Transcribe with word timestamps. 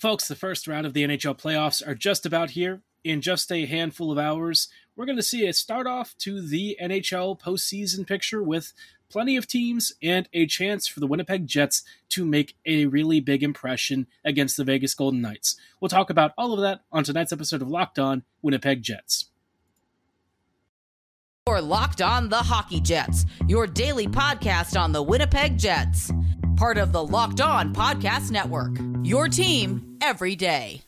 Folks, 0.00 0.26
the 0.26 0.34
first 0.34 0.66
round 0.66 0.86
of 0.86 0.94
the 0.94 1.04
NHL 1.04 1.38
playoffs 1.38 1.86
are 1.86 1.94
just 1.94 2.24
about 2.24 2.52
here. 2.52 2.80
In 3.04 3.20
just 3.20 3.52
a 3.52 3.66
handful 3.66 4.10
of 4.10 4.16
hours, 4.16 4.68
we're 4.96 5.04
going 5.04 5.16
to 5.16 5.22
see 5.22 5.46
a 5.46 5.52
start 5.52 5.86
off 5.86 6.16
to 6.20 6.40
the 6.40 6.78
NHL 6.80 7.38
postseason 7.38 8.06
picture 8.06 8.42
with 8.42 8.72
plenty 9.10 9.36
of 9.36 9.46
teams 9.46 9.92
and 10.02 10.26
a 10.32 10.46
chance 10.46 10.86
for 10.86 11.00
the 11.00 11.06
Winnipeg 11.06 11.46
Jets 11.46 11.82
to 12.10 12.24
make 12.24 12.56
a 12.64 12.86
really 12.86 13.20
big 13.20 13.42
impression 13.42 14.06
against 14.24 14.56
the 14.56 14.64
Vegas 14.64 14.94
Golden 14.94 15.20
Knights. 15.20 15.56
We'll 15.82 15.90
talk 15.90 16.08
about 16.08 16.32
all 16.38 16.54
of 16.54 16.60
that 16.60 16.80
on 16.90 17.04
tonight's 17.04 17.32
episode 17.32 17.60
of 17.60 17.68
Locked 17.68 17.98
On 17.98 18.22
Winnipeg 18.40 18.82
Jets. 18.82 19.26
You're 21.46 21.60
Locked 21.60 22.00
On 22.00 22.30
the 22.30 22.36
Hockey 22.36 22.80
Jets, 22.80 23.26
your 23.46 23.66
daily 23.66 24.06
podcast 24.06 24.80
on 24.80 24.92
the 24.92 25.02
Winnipeg 25.02 25.58
Jets. 25.58 26.10
Part 26.60 26.76
of 26.76 26.92
the 26.92 27.02
Locked 27.02 27.40
On 27.40 27.72
Podcast 27.72 28.30
Network. 28.30 28.76
Your 29.02 29.28
team 29.28 29.96
every 30.02 30.36
day. 30.36 30.82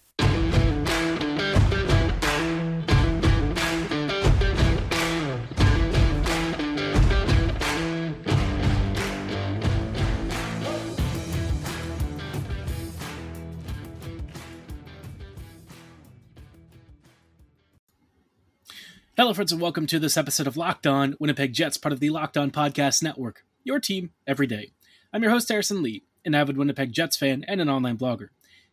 Hello, 19.16 19.32
friends, 19.32 19.52
and 19.52 19.60
welcome 19.62 19.86
to 19.86 19.98
this 19.98 20.18
episode 20.18 20.46
of 20.46 20.58
Locked 20.58 20.86
On 20.86 21.16
Winnipeg 21.18 21.54
Jets, 21.54 21.78
part 21.78 21.94
of 21.94 22.00
the 22.00 22.10
Locked 22.10 22.36
On 22.36 22.50
Podcast 22.50 23.02
Network. 23.02 23.46
Your 23.64 23.80
team 23.80 24.10
every 24.26 24.46
day. 24.46 24.72
I'm 25.14 25.22
your 25.22 25.30
host, 25.30 25.50
Harrison 25.50 25.82
Lee, 25.82 26.04
an 26.24 26.34
avid 26.34 26.56
Winnipeg 26.56 26.90
Jets 26.90 27.18
fan 27.18 27.44
and 27.46 27.60
an 27.60 27.68
online 27.68 27.98
blogger. 27.98 28.28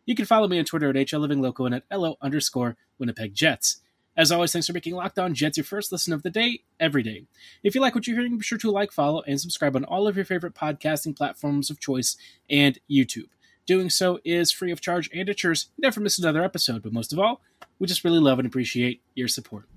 You 0.06 0.14
can 0.14 0.24
follow 0.24 0.48
me 0.48 0.58
on 0.58 0.64
Twitter 0.64 0.88
at 0.88 0.96
HLLivingLoco 0.96 1.66
and 1.66 1.74
at 1.74 1.84
LO 1.92 2.16
underscore 2.22 2.78
Winnipeg 2.98 3.34
Jets. 3.34 3.82
As 4.16 4.32
always, 4.32 4.50
thanks 4.50 4.66
for 4.66 4.72
making 4.72 4.94
Locked 4.94 5.18
On 5.18 5.34
Jets 5.34 5.58
your 5.58 5.64
first 5.64 5.92
listen 5.92 6.14
of 6.14 6.22
the 6.22 6.30
day, 6.30 6.62
every 6.80 7.02
day. 7.02 7.26
If 7.62 7.74
you 7.74 7.82
like 7.82 7.94
what 7.94 8.06
you're 8.06 8.16
hearing, 8.16 8.38
be 8.38 8.42
sure 8.42 8.56
to 8.56 8.70
like, 8.70 8.90
follow, 8.90 9.22
and 9.26 9.38
subscribe 9.38 9.76
on 9.76 9.84
all 9.84 10.08
of 10.08 10.16
your 10.16 10.24
favorite 10.24 10.54
podcasting 10.54 11.14
platforms 11.14 11.68
of 11.68 11.78
choice 11.78 12.16
and 12.48 12.78
YouTube. 12.90 13.28
Doing 13.66 13.90
so 13.90 14.18
is 14.24 14.50
free 14.50 14.72
of 14.72 14.80
charge 14.80 15.10
and 15.12 15.28
ensures 15.28 15.68
you 15.76 15.82
never 15.82 16.00
miss 16.00 16.18
another 16.18 16.42
episode, 16.42 16.82
but 16.82 16.94
most 16.94 17.12
of 17.12 17.18
all, 17.18 17.42
we 17.78 17.86
just 17.86 18.02
really 18.02 18.18
love 18.18 18.38
and 18.38 18.48
appreciate 18.48 19.02
your 19.14 19.28
support. 19.28 19.69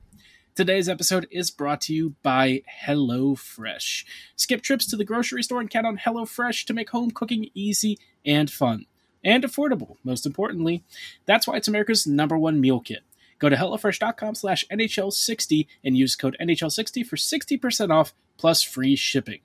Today's 0.55 0.87
episode 0.87 1.25
is 1.31 1.49
brought 1.49 1.81
to 1.81 1.95
you 1.95 2.13
by 2.21 2.61
HelloFresh. 2.85 4.05
Skip 4.35 4.61
trips 4.61 4.85
to 4.85 4.95
the 4.95 5.03
grocery 5.03 5.41
store 5.41 5.59
and 5.59 5.67
count 5.67 5.87
on 5.87 5.97
HelloFresh 5.97 6.65
to 6.65 6.75
make 6.75 6.91
home 6.91 7.09
cooking 7.09 7.49
easy 7.55 7.97
and 8.23 8.51
fun. 8.51 8.85
And 9.23 9.43
affordable, 9.43 9.95
most 10.03 10.27
importantly. 10.27 10.83
That's 11.25 11.47
why 11.47 11.55
it's 11.55 11.67
America's 11.67 12.05
number 12.05 12.37
one 12.37 12.61
meal 12.61 12.81
kit. 12.81 12.99
Go 13.39 13.49
to 13.49 13.55
HelloFresh.com 13.55 14.35
slash 14.35 14.63
NHL60 14.71 15.65
and 15.83 15.97
use 15.97 16.15
code 16.15 16.37
NHL60 16.39 17.03
for 17.03 17.15
60% 17.15 17.89
off 17.89 18.13
plus 18.37 18.61
free 18.61 18.95
shipping. 18.95 19.39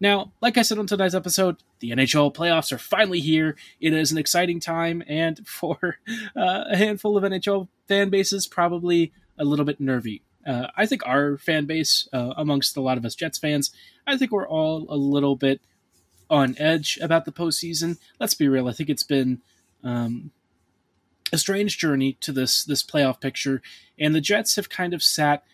Now, 0.00 0.32
like 0.40 0.56
I 0.56 0.62
said 0.62 0.78
on 0.78 0.86
tonight's 0.86 1.14
episode, 1.14 1.58
the 1.80 1.90
NHL 1.90 2.34
playoffs 2.34 2.72
are 2.72 2.78
finally 2.78 3.20
here. 3.20 3.54
It 3.80 3.92
is 3.92 4.10
an 4.10 4.18
exciting 4.18 4.60
time, 4.60 5.04
and 5.06 5.46
for 5.46 5.98
uh, 6.36 6.64
a 6.70 6.76
handful 6.76 7.18
of 7.18 7.22
NHL 7.22 7.68
fan 7.86 8.08
bases, 8.08 8.48
probably 8.48 9.12
a 9.38 9.44
little 9.44 9.64
bit 9.64 9.80
nervy. 9.80 10.22
Uh, 10.46 10.68
I 10.76 10.86
think 10.86 11.06
our 11.06 11.38
fan 11.38 11.66
base, 11.66 12.08
uh, 12.12 12.34
amongst 12.36 12.76
a 12.76 12.80
lot 12.80 12.98
of 12.98 13.04
us 13.04 13.14
Jets 13.14 13.38
fans, 13.38 13.70
I 14.06 14.16
think 14.16 14.32
we're 14.32 14.48
all 14.48 14.86
a 14.88 14.96
little 14.96 15.36
bit 15.36 15.60
on 16.28 16.56
edge 16.58 16.98
about 17.00 17.24
the 17.24 17.32
postseason. 17.32 17.98
Let's 18.18 18.34
be 18.34 18.48
real. 18.48 18.68
I 18.68 18.72
think 18.72 18.90
it's 18.90 19.02
been 19.02 19.42
um, 19.84 20.30
a 21.32 21.38
strange 21.38 21.78
journey 21.78 22.14
to 22.20 22.32
this 22.32 22.64
this 22.64 22.82
playoff 22.82 23.20
picture, 23.20 23.62
and 23.98 24.14
the 24.14 24.20
Jets 24.20 24.56
have 24.56 24.68
kind 24.68 24.94
of 24.94 25.02
sat. 25.02 25.44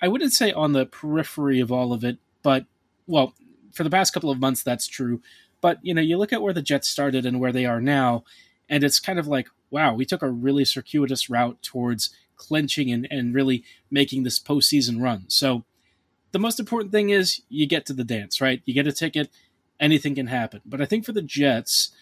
I 0.00 0.08
wouldn't 0.08 0.32
say 0.32 0.52
on 0.52 0.72
the 0.72 0.86
periphery 0.86 1.60
of 1.60 1.72
all 1.72 1.92
of 1.92 2.04
it, 2.04 2.18
but 2.42 2.66
well, 3.06 3.34
for 3.72 3.84
the 3.84 3.90
past 3.90 4.14
couple 4.14 4.30
of 4.30 4.40
months 4.40 4.62
that's 4.62 4.86
true. 4.86 5.20
But 5.60 5.78
you 5.82 5.94
know, 5.94 6.02
you 6.02 6.16
look 6.16 6.32
at 6.32 6.42
where 6.42 6.52
the 6.52 6.62
Jets 6.62 6.88
started 6.88 7.26
and 7.26 7.40
where 7.40 7.52
they 7.52 7.66
are 7.66 7.80
now, 7.80 8.24
and 8.68 8.84
it's 8.84 9.00
kind 9.00 9.18
of 9.18 9.26
like, 9.26 9.48
wow, 9.70 9.94
we 9.94 10.04
took 10.04 10.22
a 10.22 10.30
really 10.30 10.64
circuitous 10.64 11.28
route 11.28 11.62
towards 11.62 12.10
clinching 12.36 12.90
and, 12.90 13.06
and 13.10 13.34
really 13.34 13.64
making 13.90 14.22
this 14.22 14.38
postseason 14.38 15.02
run. 15.02 15.24
So 15.28 15.64
the 16.32 16.38
most 16.38 16.58
important 16.58 16.92
thing 16.92 17.10
is 17.10 17.42
you 17.48 17.66
get 17.66 17.86
to 17.86 17.92
the 17.92 18.04
dance, 18.04 18.40
right? 18.40 18.60
You 18.64 18.74
get 18.74 18.86
a 18.86 18.92
ticket, 18.92 19.30
anything 19.78 20.14
can 20.14 20.26
happen. 20.26 20.60
But 20.64 20.80
I 20.80 20.84
think 20.84 21.04
for 21.04 21.12
the 21.12 21.22
Jets, 21.22 21.92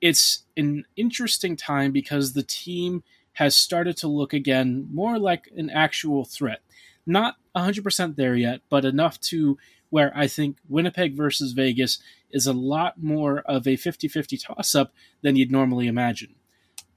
it's 0.00 0.44
an 0.56 0.84
interesting 0.96 1.56
time 1.56 1.92
because 1.92 2.32
the 2.32 2.42
team 2.42 3.02
has 3.34 3.54
started 3.54 3.96
to 3.98 4.08
look 4.08 4.32
again 4.32 4.88
more 4.90 5.18
like 5.18 5.50
an 5.56 5.70
actual 5.70 6.24
threat. 6.24 6.60
Not 7.06 7.36
100% 7.54 8.16
there 8.16 8.34
yet, 8.34 8.60
but 8.68 8.84
enough 8.84 9.20
to 9.22 9.58
where 9.90 10.12
I 10.14 10.26
think 10.26 10.58
Winnipeg 10.68 11.14
versus 11.14 11.52
Vegas 11.52 11.98
is 12.30 12.46
a 12.46 12.52
lot 12.52 13.02
more 13.02 13.40
of 13.40 13.66
a 13.66 13.76
50 13.76 14.08
50 14.08 14.36
toss 14.36 14.74
up 14.74 14.92
than 15.22 15.36
you'd 15.36 15.50
normally 15.50 15.86
imagine. 15.86 16.34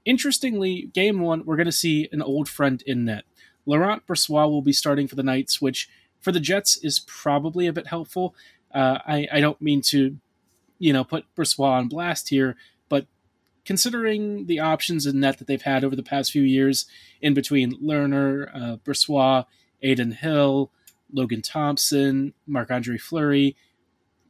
Interestingly, 0.04 0.90
game 0.92 1.20
one, 1.20 1.44
we're 1.44 1.56
going 1.56 1.66
to 1.66 1.72
see 1.72 2.08
an 2.12 2.22
old 2.22 2.48
friend 2.48 2.82
in 2.86 3.04
net. 3.04 3.24
Laurent 3.66 4.06
Brossoit 4.06 4.50
will 4.50 4.62
be 4.62 4.72
starting 4.72 5.06
for 5.06 5.14
the 5.14 5.22
Knights, 5.22 5.60
which 5.60 5.88
for 6.20 6.32
the 6.32 6.40
Jets 6.40 6.76
is 6.78 7.00
probably 7.00 7.66
a 7.66 7.72
bit 7.72 7.86
helpful. 7.86 8.34
Uh, 8.74 8.98
I, 9.06 9.28
I 9.30 9.40
don't 9.40 9.60
mean 9.60 9.80
to, 9.82 10.18
you 10.78 10.92
know, 10.92 11.04
put 11.04 11.26
Brossoit 11.36 11.72
on 11.72 11.88
blast 11.88 12.30
here, 12.30 12.56
but 12.88 13.06
considering 13.64 14.46
the 14.46 14.58
options 14.58 15.06
in 15.06 15.20
net 15.20 15.38
that 15.38 15.46
they've 15.46 15.62
had 15.62 15.84
over 15.84 15.94
the 15.94 16.02
past 16.02 16.32
few 16.32 16.42
years, 16.42 16.86
in 17.20 17.34
between 17.34 17.80
Lehner, 17.80 18.50
uh, 18.54 18.76
Brossoit, 18.78 19.46
Adin 19.82 20.12
Hill, 20.12 20.72
Logan 21.12 21.42
Thompson, 21.42 22.34
Marc 22.46 22.70
Andre 22.70 22.98
Fleury, 22.98 23.56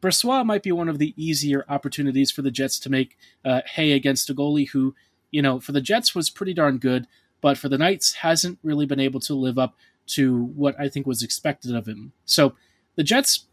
Brossoit 0.03 0.44
might 0.44 0.65
be 0.65 0.72
one 0.72 0.89
of 0.89 0.99
the 0.99 1.15
easier 1.16 1.65
opportunities 1.69 2.31
for 2.33 2.43
the 2.43 2.50
Jets 2.50 2.78
to 2.81 2.91
make 2.91 3.16
uh, 3.44 3.60
hay 3.65 3.93
against 3.93 4.28
a 4.28 4.34
goalie 4.34 4.69
who 4.71 4.94
you 5.32 5.43
know, 5.43 5.59
for 5.59 5.72
the 5.72 5.81
Jets 5.81 6.15
was 6.15 6.31
pretty 6.31 6.54
darn 6.54 6.78
good, 6.78 7.09
but 7.41 7.59
for 7.59 7.69
the 7.69 7.78
Knights 7.78 8.15
hasn't 8.15 8.59
really 8.62 8.87
been 8.87 9.00
able 9.00 9.19
to 9.20 9.34
live 9.34 9.59
up 9.59 9.75
to 10.06 10.44
what 10.44 10.78
I 10.78 10.88
think 10.88 11.06
was 11.06 11.22
expected 11.22 11.75
of 11.75 11.87
him. 11.87 12.12
So 12.25 12.54
the 12.94 13.03
Jets, 13.03 13.47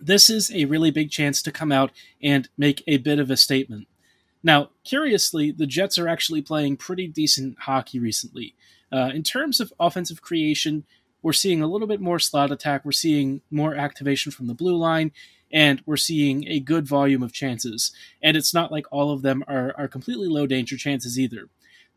this 0.00 0.30
is 0.30 0.50
a 0.52 0.64
really 0.64 0.90
big 0.90 1.10
chance 1.10 1.42
to 1.42 1.52
come 1.52 1.72
out 1.72 1.90
and 2.22 2.48
make 2.56 2.82
a 2.86 2.98
bit 2.98 3.18
of 3.18 3.30
a 3.30 3.36
statement. 3.36 3.88
Now, 4.42 4.70
curiously, 4.84 5.50
the 5.50 5.66
Jets 5.66 5.98
are 5.98 6.08
actually 6.08 6.42
playing 6.42 6.76
pretty 6.76 7.08
decent 7.08 7.58
hockey 7.60 7.98
recently. 7.98 8.54
Uh, 8.92 9.10
in 9.12 9.22
terms 9.22 9.60
of 9.60 9.72
offensive 9.78 10.22
creation, 10.22 10.84
we're 11.22 11.32
seeing 11.32 11.60
a 11.60 11.66
little 11.66 11.88
bit 11.88 12.00
more 12.00 12.20
slot 12.20 12.52
attack. 12.52 12.84
We're 12.84 12.92
seeing 12.92 13.42
more 13.50 13.74
activation 13.74 14.30
from 14.30 14.46
the 14.46 14.54
blue 14.54 14.76
line 14.76 15.12
and 15.52 15.82
we're 15.86 15.96
seeing 15.96 16.46
a 16.46 16.60
good 16.60 16.86
volume 16.86 17.22
of 17.22 17.32
chances. 17.32 17.92
And 18.22 18.36
it's 18.36 18.54
not 18.54 18.72
like 18.72 18.86
all 18.90 19.10
of 19.10 19.22
them 19.22 19.44
are, 19.48 19.74
are 19.76 19.88
completely 19.88 20.28
low 20.28 20.46
danger 20.46 20.76
chances 20.76 21.18
either. 21.18 21.48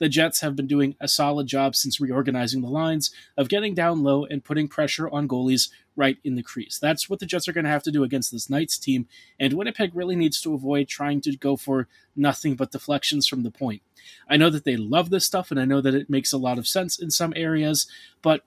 The 0.02 0.10
Jets 0.10 0.42
have 0.42 0.56
been 0.56 0.66
doing 0.66 0.96
a 1.00 1.08
solid 1.08 1.46
job 1.46 1.76
since 1.76 2.02
reorganizing 2.02 2.62
the 2.62 2.70
lines 2.70 3.12
of 3.38 3.50
getting 3.50 3.76
down 3.76 4.02
low 4.02 4.26
and 4.26 4.44
putting 4.44 4.68
pressure 4.68 5.08
on 5.08 5.28
goalies 5.28 5.70
right 5.96 6.18
in 6.24 6.34
the 6.34 6.42
crease. 6.42 6.80
That's 6.80 7.08
what 7.08 7.20
the 7.20 7.28
Jets 7.28 7.48
are 7.48 7.54
going 7.54 7.66
to 7.66 7.70
have 7.70 7.84
to 7.84 7.92
do 7.92 8.04
against 8.04 8.32
this 8.32 8.50
Knights 8.50 8.80
team, 8.80 9.08
and 9.40 9.54
Winnipeg 9.54 9.92
really 9.94 10.16
needs 10.16 10.42
to 10.42 10.56
avoid 10.56 10.88
trying 10.88 11.22
to 11.22 11.38
go 11.38 11.56
for 11.56 11.88
nothing 12.16 12.56
but 12.56 12.72
deflections 12.72 13.28
from 13.28 13.44
the 13.44 13.52
point. 13.52 13.84
I 14.28 14.38
know 14.38 14.50
that 14.50 14.64
they 14.64 14.76
love 14.76 15.12
this 15.12 15.26
stuff, 15.26 15.52
and 15.52 15.60
I 15.60 15.66
know 15.66 15.82
that 15.82 15.94
it 15.94 16.10
makes 16.10 16.34
a 16.34 16.40
lot 16.40 16.58
of 16.58 16.68
sense 16.68 16.98
in 16.98 17.12
some 17.12 17.34
areas, 17.36 17.86
but 18.24 18.44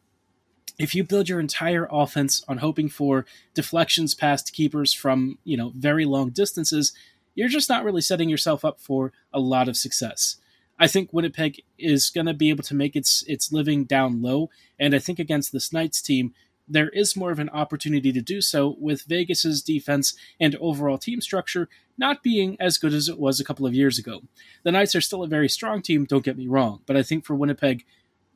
if 0.79 0.95
you 0.95 1.05
build 1.05 1.29
your 1.29 1.41
entire 1.41 1.89
offense 1.91 2.45
on 2.49 2.59
hoping 2.59 2.89
for 2.89 3.27
deflections 3.55 4.15
past 4.15 4.53
keepers 4.53 4.93
from, 4.93 5.39
you 5.45 5.57
know, 5.57 5.73
very 5.77 6.05
long 6.05 6.31
distances, 6.31 6.93
you're 7.35 7.49
just 7.49 7.69
not 7.69 7.85
really 7.85 8.01
setting 8.01 8.29
yourself 8.29 8.65
up 8.65 8.81
for 8.81 9.13
a 9.33 9.41
lot 9.41 9.69
of 9.69 9.77
success. 9.77 10.37
I 10.79 10.89
think 10.89 11.13
Winnipeg 11.13 11.63
is 11.79 12.11
going 12.11 12.27
to 12.27 12.35
be 12.35 12.51
able 12.51 12.65
to 12.65 12.75
make 12.75 12.97
its 12.97 13.23
its 13.29 13.53
living 13.53 13.85
down 13.85 14.23
low, 14.23 14.51
and 14.79 14.95
I 14.95 14.99
think 14.99 15.19
against 15.21 15.53
this 15.53 15.73
Knights 15.73 16.03
team, 16.03 16.35
there 16.67 16.89
is 16.89 17.17
more 17.17 17.31
of 17.31 17.39
an 17.39 17.51
opportunity 17.51 18.11
to 18.13 18.21
do 18.21 18.41
so 18.41 18.77
with 18.81 19.03
Vegas's 19.03 19.63
defense 19.63 20.15
and 20.41 20.57
overall 20.57 20.99
team 20.99 21.21
structure 21.21 21.69
not 21.97 22.23
being 22.25 22.57
as 22.59 22.79
good 22.79 22.93
as 22.93 23.09
it 23.09 23.21
was 23.21 23.39
a 23.39 23.45
couple 23.45 23.67
of 23.67 23.75
years 23.75 23.99
ago. 23.99 24.23
The 24.65 24.73
Knights 24.73 24.97
are 24.97 25.01
still 25.01 25.23
a 25.23 25.29
very 25.29 25.49
strong 25.49 25.81
team, 25.81 26.07
don't 26.07 26.25
get 26.25 26.39
me 26.39 26.49
wrong, 26.49 26.81
but 26.87 26.97
I 26.97 27.05
think 27.05 27.25
for 27.25 27.37
Winnipeg, 27.37 27.85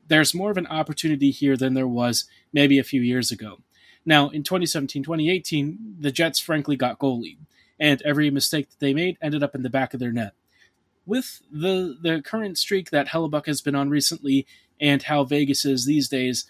there's 0.09 0.35
more 0.35 0.51
of 0.51 0.57
an 0.57 0.67
opportunity 0.67 1.31
here 1.31 1.57
than 1.57 1.75
there 1.75 1.89
was 1.89 2.25
maybe 2.53 2.79
a 2.79 2.85
few 2.85 3.01
years 3.01 3.31
ago. 3.31 3.61
Now, 4.05 4.29
in 4.29 4.43
2017 4.43 5.03
2018, 5.03 5.97
the 6.01 6.11
Jets 6.11 6.41
frankly 6.41 6.77
got 6.77 6.99
goalie, 6.99 7.37
and 7.79 8.03
every 8.03 8.31
mistake 8.31 8.71
that 8.71 8.81
they 8.81 8.95
made 8.95 9.19
ended 9.21 9.43
up 9.43 9.55
in 9.55 9.63
the 9.63 9.71
back 9.71 9.95
of 9.95 10.01
their 10.01 10.13
net. 10.13 10.33
With 11.07 11.41
the, 11.51 11.97
the 12.01 12.23
current 12.23 12.59
streak 12.59 12.91
that 12.91 13.09
Hellebuyck 13.09 13.47
has 13.47 13.61
been 13.61 13.75
on 13.75 13.89
recently 13.89 14.47
and 14.81 15.03
how 15.03 15.25
Vegas 15.25 15.65
is 15.65 15.85
these 15.85 16.09
days, 16.09 16.47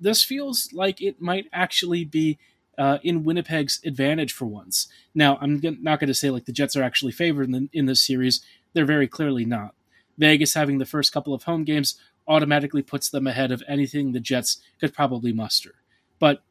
this 0.00 0.22
feels 0.22 0.72
like 0.72 1.00
it 1.00 1.20
might 1.20 1.46
actually 1.52 2.04
be 2.04 2.38
uh, 2.76 2.98
in 3.02 3.24
Winnipeg's 3.24 3.80
advantage 3.84 4.32
for 4.32 4.46
once. 4.46 4.88
Now, 5.14 5.38
I'm 5.40 5.60
not 5.62 6.00
going 6.00 6.08
to 6.08 6.14
say 6.14 6.30
like 6.30 6.46
the 6.46 6.52
Jets 6.52 6.76
are 6.76 6.82
actually 6.82 7.12
favored 7.12 7.46
in, 7.46 7.52
the, 7.52 7.68
in 7.72 7.86
this 7.86 8.04
series. 8.04 8.40
They're 8.72 8.84
very 8.84 9.06
clearly 9.06 9.44
not. 9.44 9.74
Vegas 10.18 10.54
having 10.54 10.78
the 10.78 10.86
first 10.86 11.12
couple 11.12 11.34
of 11.34 11.44
home 11.44 11.64
games 11.64 11.98
automatically 12.26 12.82
puts 12.82 13.08
them 13.08 13.26
ahead 13.26 13.52
of 13.52 13.62
anything 13.68 14.12
the 14.12 14.20
Jets 14.20 14.60
could 14.80 14.94
probably 14.94 15.32
muster. 15.32 15.74
But 16.18 16.42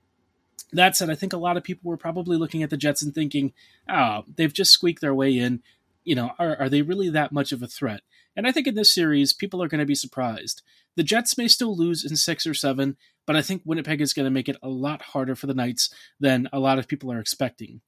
that 0.71 0.95
said, 0.95 1.09
I 1.09 1.15
think 1.15 1.33
a 1.33 1.37
lot 1.37 1.57
of 1.57 1.63
people 1.63 1.89
were 1.89 1.97
probably 1.97 2.37
looking 2.37 2.63
at 2.63 2.69
the 2.69 2.77
Jets 2.77 3.01
and 3.01 3.13
thinking, 3.13 3.53
oh, 3.89 4.23
they've 4.35 4.53
just 4.53 4.71
squeaked 4.71 5.01
their 5.01 5.13
way 5.13 5.37
in. 5.37 5.61
You 6.03 6.15
know, 6.15 6.31
are, 6.37 6.55
are 6.57 6.69
they 6.69 6.81
really 6.81 7.09
that 7.09 7.31
much 7.31 7.51
of 7.51 7.63
a 7.63 7.67
threat? 7.67 8.01
And 8.35 8.47
I 8.47 8.51
think 8.51 8.67
in 8.67 8.75
this 8.75 8.93
series, 8.93 9.33
people 9.33 9.61
are 9.61 9.67
going 9.67 9.79
to 9.79 9.85
be 9.85 9.95
surprised. 9.95 10.61
The 10.95 11.03
Jets 11.03 11.37
may 11.37 11.47
still 11.47 11.75
lose 11.75 12.03
in 12.03 12.15
six 12.15 12.45
or 12.45 12.53
seven, 12.53 12.97
but 13.25 13.35
I 13.35 13.41
think 13.41 13.61
Winnipeg 13.65 14.01
is 14.01 14.13
going 14.13 14.25
to 14.25 14.31
make 14.31 14.49
it 14.49 14.57
a 14.61 14.69
lot 14.69 15.01
harder 15.01 15.35
for 15.35 15.47
the 15.47 15.53
Knights 15.53 15.93
than 16.19 16.49
a 16.51 16.59
lot 16.59 16.79
of 16.79 16.87
people 16.87 17.11
are 17.11 17.19
expecting. 17.19 17.81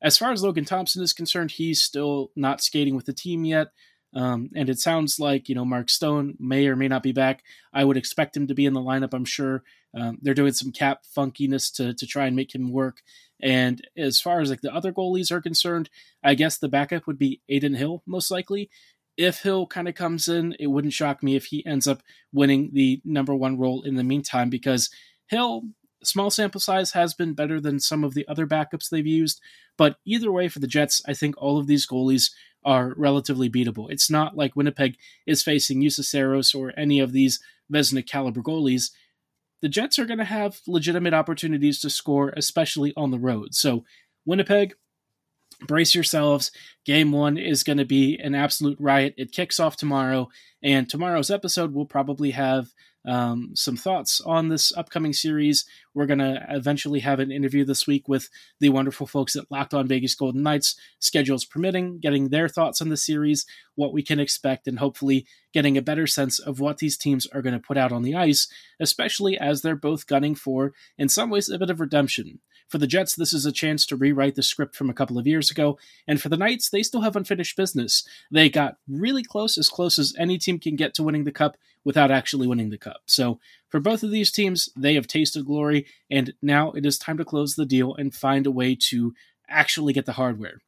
As 0.00 0.16
far 0.16 0.30
as 0.30 0.42
Logan 0.42 0.64
Thompson 0.64 1.02
is 1.02 1.12
concerned, 1.12 1.52
he's 1.52 1.82
still 1.82 2.30
not 2.36 2.60
skating 2.60 2.94
with 2.94 3.06
the 3.06 3.12
team 3.12 3.44
yet. 3.44 3.68
Um, 4.14 4.50
and 4.54 4.70
it 4.70 4.78
sounds 4.78 5.20
like 5.20 5.48
you 5.48 5.54
know 5.54 5.64
Mark 5.64 5.90
Stone 5.90 6.36
may 6.38 6.66
or 6.66 6.76
may 6.76 6.88
not 6.88 7.02
be 7.02 7.12
back. 7.12 7.42
I 7.72 7.84
would 7.84 7.96
expect 7.96 8.36
him 8.36 8.46
to 8.46 8.54
be 8.54 8.66
in 8.66 8.72
the 8.72 8.80
lineup. 8.80 9.12
I'm 9.12 9.24
sure 9.24 9.62
um, 9.94 10.18
they're 10.22 10.34
doing 10.34 10.52
some 10.52 10.72
cap 10.72 11.02
funkiness 11.16 11.74
to 11.76 11.94
to 11.94 12.06
try 12.06 12.26
and 12.26 12.36
make 12.36 12.54
him 12.54 12.72
work. 12.72 13.02
And 13.40 13.86
as 13.96 14.20
far 14.20 14.40
as 14.40 14.50
like 14.50 14.62
the 14.62 14.74
other 14.74 14.92
goalies 14.92 15.30
are 15.30 15.40
concerned, 15.40 15.90
I 16.24 16.34
guess 16.34 16.58
the 16.58 16.68
backup 16.68 17.06
would 17.06 17.18
be 17.18 17.40
Adin 17.50 17.74
Hill 17.74 18.02
most 18.06 18.30
likely. 18.30 18.70
If 19.16 19.42
Hill 19.42 19.66
kind 19.66 19.88
of 19.88 19.94
comes 19.94 20.28
in, 20.28 20.54
it 20.60 20.68
wouldn't 20.68 20.92
shock 20.92 21.22
me 21.22 21.34
if 21.34 21.46
he 21.46 21.66
ends 21.66 21.88
up 21.88 22.02
winning 22.32 22.70
the 22.72 23.00
number 23.04 23.34
one 23.34 23.58
role 23.58 23.82
in 23.82 23.96
the 23.96 24.04
meantime 24.04 24.48
because 24.48 24.90
Hill 25.26 25.64
small 26.02 26.30
sample 26.30 26.60
size 26.60 26.92
has 26.92 27.14
been 27.14 27.34
better 27.34 27.60
than 27.60 27.80
some 27.80 28.04
of 28.04 28.14
the 28.14 28.26
other 28.28 28.46
backups 28.46 28.88
they've 28.88 29.06
used. 29.06 29.40
But 29.78 29.96
either 30.04 30.30
way, 30.30 30.48
for 30.48 30.58
the 30.58 30.66
Jets, 30.66 31.00
I 31.08 31.14
think 31.14 31.36
all 31.38 31.58
of 31.58 31.66
these 31.66 31.86
goalies 31.86 32.32
are 32.64 32.92
relatively 32.98 33.48
beatable. 33.48 33.90
It's 33.90 34.10
not 34.10 34.36
like 34.36 34.56
Winnipeg 34.56 34.98
is 35.26 35.42
facing 35.42 35.80
Juuse 35.80 36.04
Saros 36.04 36.54
or 36.54 36.74
any 36.76 37.00
of 37.00 37.12
these 37.12 37.40
Vezina 37.72 38.06
caliber 38.06 38.42
goalies. 38.42 38.90
The 39.62 39.68
Jets 39.68 39.98
are 39.98 40.04
going 40.04 40.18
to 40.18 40.24
have 40.24 40.60
legitimate 40.66 41.14
opportunities 41.14 41.80
to 41.80 41.90
score, 41.90 42.34
especially 42.36 42.92
on 42.96 43.10
the 43.10 43.18
road. 43.18 43.54
So, 43.54 43.84
Winnipeg, 44.26 44.74
brace 45.66 45.94
yourselves. 45.94 46.50
Game 46.84 47.12
one 47.12 47.38
is 47.38 47.62
going 47.62 47.78
to 47.78 47.84
be 47.84 48.18
an 48.18 48.34
absolute 48.34 48.78
riot. 48.80 49.14
It 49.16 49.32
kicks 49.32 49.58
off 49.58 49.76
tomorrow, 49.76 50.28
and 50.62 50.88
tomorrow's 50.88 51.30
episode 51.30 51.72
will 51.72 51.86
probably 51.86 52.32
have 52.32 52.72
um, 53.08 53.50
some 53.54 53.76
thoughts 53.76 54.20
on 54.20 54.48
this 54.48 54.72
upcoming 54.76 55.12
series. 55.12 55.64
We're 55.94 56.06
going 56.06 56.18
to 56.18 56.44
eventually 56.50 57.00
have 57.00 57.18
an 57.18 57.32
interview 57.32 57.64
this 57.64 57.86
week 57.86 58.06
with 58.06 58.28
the 58.60 58.68
wonderful 58.68 59.06
folks 59.06 59.34
at 59.34 59.50
Locked 59.50 59.74
On 59.74 59.88
Vegas 59.88 60.14
Golden 60.14 60.42
Knights, 60.42 60.78
schedules 61.00 61.44
permitting, 61.44 61.98
getting 61.98 62.28
their 62.28 62.48
thoughts 62.48 62.80
on 62.80 62.90
the 62.90 62.96
series, 62.96 63.46
what 63.74 63.92
we 63.92 64.02
can 64.02 64.20
expect, 64.20 64.68
and 64.68 64.78
hopefully 64.78 65.26
getting 65.52 65.78
a 65.78 65.82
better 65.82 66.06
sense 66.06 66.38
of 66.38 66.60
what 66.60 66.78
these 66.78 66.98
teams 66.98 67.26
are 67.26 67.42
going 67.42 67.54
to 67.54 67.66
put 67.66 67.78
out 67.78 67.92
on 67.92 68.02
the 68.02 68.14
ice, 68.14 68.46
especially 68.78 69.38
as 69.38 69.62
they're 69.62 69.74
both 69.74 70.06
gunning 70.06 70.34
for, 70.34 70.72
in 70.98 71.08
some 71.08 71.30
ways, 71.30 71.48
a 71.48 71.58
bit 71.58 71.70
of 71.70 71.80
redemption. 71.80 72.40
For 72.68 72.78
the 72.78 72.86
Jets, 72.86 73.16
this 73.16 73.32
is 73.32 73.46
a 73.46 73.52
chance 73.52 73.86
to 73.86 73.96
rewrite 73.96 74.34
the 74.34 74.42
script 74.42 74.76
from 74.76 74.90
a 74.90 74.94
couple 74.94 75.18
of 75.18 75.26
years 75.26 75.50
ago. 75.50 75.78
And 76.06 76.20
for 76.20 76.28
the 76.28 76.36
Knights, 76.36 76.68
they 76.68 76.82
still 76.82 77.00
have 77.00 77.16
unfinished 77.16 77.56
business. 77.56 78.06
They 78.30 78.50
got 78.50 78.76
really 78.86 79.22
close, 79.22 79.56
as 79.56 79.70
close 79.70 79.98
as 79.98 80.14
any 80.18 80.36
team 80.36 80.58
can 80.58 80.76
get 80.76 80.92
to 80.94 81.02
winning 81.02 81.24
the 81.24 81.32
Cup 81.32 81.56
without 81.84 82.10
actually 82.10 82.46
winning 82.46 82.68
the 82.68 82.76
Cup. 82.76 83.00
So 83.06 83.40
for 83.68 83.80
both 83.80 84.02
of 84.02 84.10
these 84.10 84.30
teams, 84.30 84.68
they 84.76 84.94
have 84.94 85.06
tasted 85.06 85.46
glory, 85.46 85.86
and 86.10 86.34
now 86.42 86.72
it 86.72 86.84
is 86.84 86.98
time 86.98 87.16
to 87.16 87.24
close 87.24 87.54
the 87.54 87.64
deal 87.64 87.94
and 87.94 88.14
find 88.14 88.46
a 88.46 88.50
way 88.50 88.76
to 88.90 89.14
actually 89.48 89.94
get 89.94 90.04
the 90.04 90.12
hardware. 90.12 90.60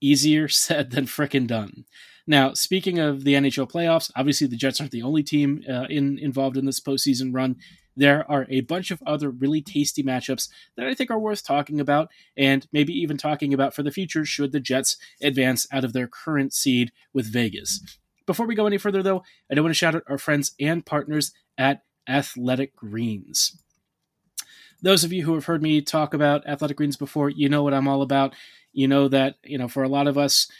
Easier 0.00 0.48
said 0.48 0.92
than 0.92 1.06
frickin' 1.06 1.48
done. 1.48 1.84
Now, 2.24 2.52
speaking 2.52 3.00
of 3.00 3.24
the 3.24 3.34
NHL 3.34 3.70
playoffs, 3.70 4.12
obviously 4.14 4.46
the 4.46 4.56
Jets 4.56 4.80
aren't 4.80 4.92
the 4.92 5.02
only 5.02 5.24
team 5.24 5.64
uh, 5.68 5.86
in, 5.90 6.18
involved 6.18 6.56
in 6.56 6.66
this 6.66 6.78
postseason 6.78 7.34
run 7.34 7.56
there 7.96 8.30
are 8.30 8.46
a 8.48 8.60
bunch 8.62 8.90
of 8.90 9.02
other 9.06 9.30
really 9.30 9.60
tasty 9.60 10.02
matchups 10.02 10.48
that 10.76 10.86
I 10.86 10.94
think 10.94 11.10
are 11.10 11.18
worth 11.18 11.44
talking 11.44 11.80
about 11.80 12.10
and 12.36 12.66
maybe 12.72 12.92
even 12.92 13.16
talking 13.16 13.52
about 13.52 13.74
for 13.74 13.82
the 13.82 13.90
future 13.90 14.24
should 14.24 14.52
the 14.52 14.60
Jets 14.60 14.96
advance 15.22 15.66
out 15.72 15.84
of 15.84 15.92
their 15.92 16.06
current 16.06 16.52
seed 16.52 16.92
with 17.12 17.32
Vegas. 17.32 17.80
Before 18.26 18.46
we 18.46 18.54
go 18.54 18.66
any 18.66 18.78
further, 18.78 19.02
though, 19.02 19.22
I 19.50 19.54
do 19.54 19.62
want 19.62 19.70
to 19.70 19.78
shout 19.78 19.94
out 19.94 20.04
our 20.08 20.18
friends 20.18 20.52
and 20.60 20.86
partners 20.86 21.32
at 21.58 21.82
Athletic 22.08 22.76
Greens. 22.76 23.58
Those 24.80 25.04
of 25.04 25.12
you 25.12 25.24
who 25.24 25.34
have 25.34 25.44
heard 25.44 25.62
me 25.62 25.80
talk 25.80 26.14
about 26.14 26.46
Athletic 26.46 26.76
Greens 26.76 26.96
before, 26.96 27.30
you 27.30 27.48
know 27.48 27.62
what 27.62 27.74
I'm 27.74 27.88
all 27.88 28.02
about. 28.02 28.34
You 28.72 28.88
know 28.88 29.08
that, 29.08 29.36
you 29.44 29.58
know, 29.58 29.68
for 29.68 29.82
a 29.82 29.88
lot 29.88 30.08
of 30.08 30.18
us, 30.18 30.50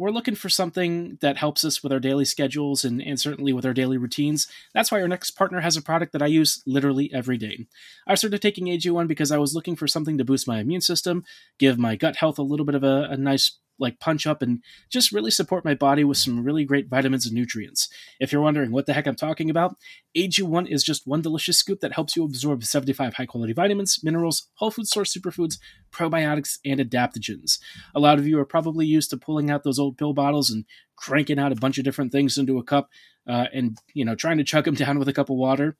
we're 0.00 0.10
looking 0.10 0.34
for 0.34 0.48
something 0.48 1.18
that 1.20 1.36
helps 1.36 1.62
us 1.62 1.82
with 1.82 1.92
our 1.92 2.00
daily 2.00 2.24
schedules 2.24 2.86
and, 2.86 3.02
and 3.02 3.20
certainly 3.20 3.52
with 3.52 3.66
our 3.66 3.74
daily 3.74 3.98
routines. 3.98 4.46
That's 4.72 4.90
why 4.90 5.02
our 5.02 5.08
next 5.08 5.32
partner 5.32 5.60
has 5.60 5.76
a 5.76 5.82
product 5.82 6.14
that 6.14 6.22
I 6.22 6.26
use 6.26 6.62
literally 6.66 7.12
every 7.12 7.36
day. 7.36 7.66
I 8.06 8.14
started 8.14 8.40
taking 8.40 8.64
AG1 8.66 9.06
because 9.06 9.30
I 9.30 9.36
was 9.36 9.54
looking 9.54 9.76
for 9.76 9.86
something 9.86 10.16
to 10.16 10.24
boost 10.24 10.48
my 10.48 10.58
immune 10.58 10.80
system, 10.80 11.22
give 11.58 11.78
my 11.78 11.96
gut 11.96 12.16
health 12.16 12.38
a 12.38 12.42
little 12.42 12.64
bit 12.64 12.74
of 12.74 12.82
a, 12.82 13.08
a 13.10 13.16
nice 13.18 13.58
like 13.78 13.98
punch 13.98 14.26
up 14.26 14.42
and 14.42 14.62
just 14.88 15.12
really 15.12 15.30
support 15.30 15.64
my 15.64 15.74
body 15.74 16.04
with 16.04 16.18
some 16.18 16.44
really 16.44 16.64
great 16.64 16.88
vitamins 16.88 17.26
and 17.26 17.34
nutrients. 17.34 17.88
If 18.20 18.32
you're 18.32 18.42
wondering 18.42 18.72
what 18.72 18.86
the 18.86 18.92
heck 18.92 19.06
I'm 19.06 19.16
talking 19.16 19.50
about, 19.50 19.76
AG1 20.16 20.70
is 20.70 20.84
just 20.84 21.06
one 21.06 21.22
delicious 21.22 21.58
scoop 21.58 21.80
that 21.80 21.94
helps 21.94 22.14
you 22.14 22.24
absorb 22.24 22.62
75 22.62 23.14
high 23.14 23.26
quality 23.26 23.52
vitamins, 23.52 24.00
minerals, 24.02 24.48
whole 24.54 24.70
food 24.70 24.86
source 24.86 25.14
superfoods, 25.16 25.58
probiotics, 25.92 26.58
and 26.64 26.80
adaptogens. 26.80 27.58
A 27.94 28.00
lot 28.00 28.18
of 28.18 28.26
you 28.26 28.38
are 28.38 28.44
probably 28.44 28.86
used 28.86 29.10
to 29.10 29.16
pulling 29.16 29.50
out 29.50 29.64
those 29.64 29.78
old 29.78 29.98
pill 29.98 30.12
bottles 30.12 30.50
and 30.50 30.64
cranking 30.96 31.38
out 31.38 31.52
a 31.52 31.56
bunch 31.56 31.78
of 31.78 31.84
different 31.84 32.12
things 32.12 32.36
into 32.36 32.58
a 32.58 32.62
cup 32.62 32.90
uh, 33.26 33.46
and 33.52 33.78
you 33.94 34.04
know 34.04 34.14
trying 34.14 34.38
to 34.38 34.44
chug 34.44 34.64
them 34.64 34.74
down 34.82 34.98
with 34.98 35.08
a 35.08 35.12
cup 35.12 35.30
of 35.30 35.36
water. 35.36 35.76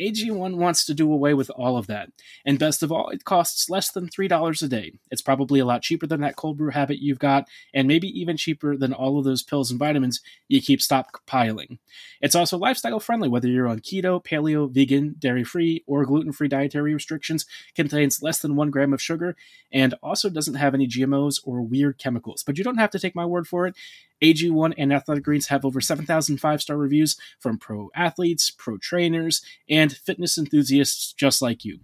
AG1 0.00 0.56
wants 0.56 0.86
to 0.86 0.94
do 0.94 1.12
away 1.12 1.34
with 1.34 1.50
all 1.50 1.76
of 1.76 1.86
that. 1.88 2.08
And 2.46 2.58
best 2.58 2.82
of 2.82 2.90
all, 2.90 3.10
it 3.10 3.24
costs 3.24 3.68
less 3.68 3.90
than 3.90 4.08
$3 4.08 4.62
a 4.62 4.68
day. 4.68 4.92
It's 5.10 5.20
probably 5.20 5.60
a 5.60 5.66
lot 5.66 5.82
cheaper 5.82 6.06
than 6.06 6.22
that 6.22 6.36
cold 6.36 6.56
brew 6.56 6.70
habit 6.70 7.00
you've 7.00 7.18
got, 7.18 7.46
and 7.74 7.86
maybe 7.86 8.08
even 8.08 8.38
cheaper 8.38 8.78
than 8.78 8.94
all 8.94 9.18
of 9.18 9.24
those 9.24 9.42
pills 9.42 9.70
and 9.70 9.78
vitamins 9.78 10.20
you 10.48 10.62
keep 10.62 10.80
stockpiling. 10.80 11.78
It's 12.22 12.34
also 12.34 12.56
lifestyle 12.56 12.98
friendly, 12.98 13.28
whether 13.28 13.46
you're 13.48 13.68
on 13.68 13.80
keto, 13.80 14.24
paleo, 14.24 14.72
vegan, 14.72 15.16
dairy 15.18 15.44
free, 15.44 15.84
or 15.86 16.06
gluten 16.06 16.32
free 16.32 16.48
dietary 16.48 16.94
restrictions, 16.94 17.44
contains 17.74 18.22
less 18.22 18.38
than 18.38 18.56
one 18.56 18.70
gram 18.70 18.94
of 18.94 19.02
sugar, 19.02 19.36
and 19.72 19.94
also 20.02 20.28
doesn't 20.28 20.54
have 20.54 20.74
any 20.74 20.86
GMOs 20.86 21.40
or 21.44 21.62
weird 21.62 21.98
chemicals. 21.98 22.42
But 22.42 22.58
you 22.58 22.64
don't 22.64 22.78
have 22.78 22.90
to 22.90 22.98
take 22.98 23.14
my 23.14 23.24
word 23.24 23.46
for 23.46 23.66
it. 23.66 23.76
AG1 24.22 24.74
and 24.76 24.92
Athletic 24.92 25.24
Greens 25.24 25.48
have 25.48 25.64
over 25.64 25.80
7,000 25.80 26.38
five 26.38 26.62
star 26.62 26.76
reviews 26.76 27.16
from 27.38 27.58
pro 27.58 27.90
athletes, 27.94 28.50
pro 28.50 28.78
trainers, 28.78 29.42
and 29.68 29.92
fitness 29.92 30.38
enthusiasts 30.38 31.12
just 31.12 31.42
like 31.42 31.64
you. 31.64 31.80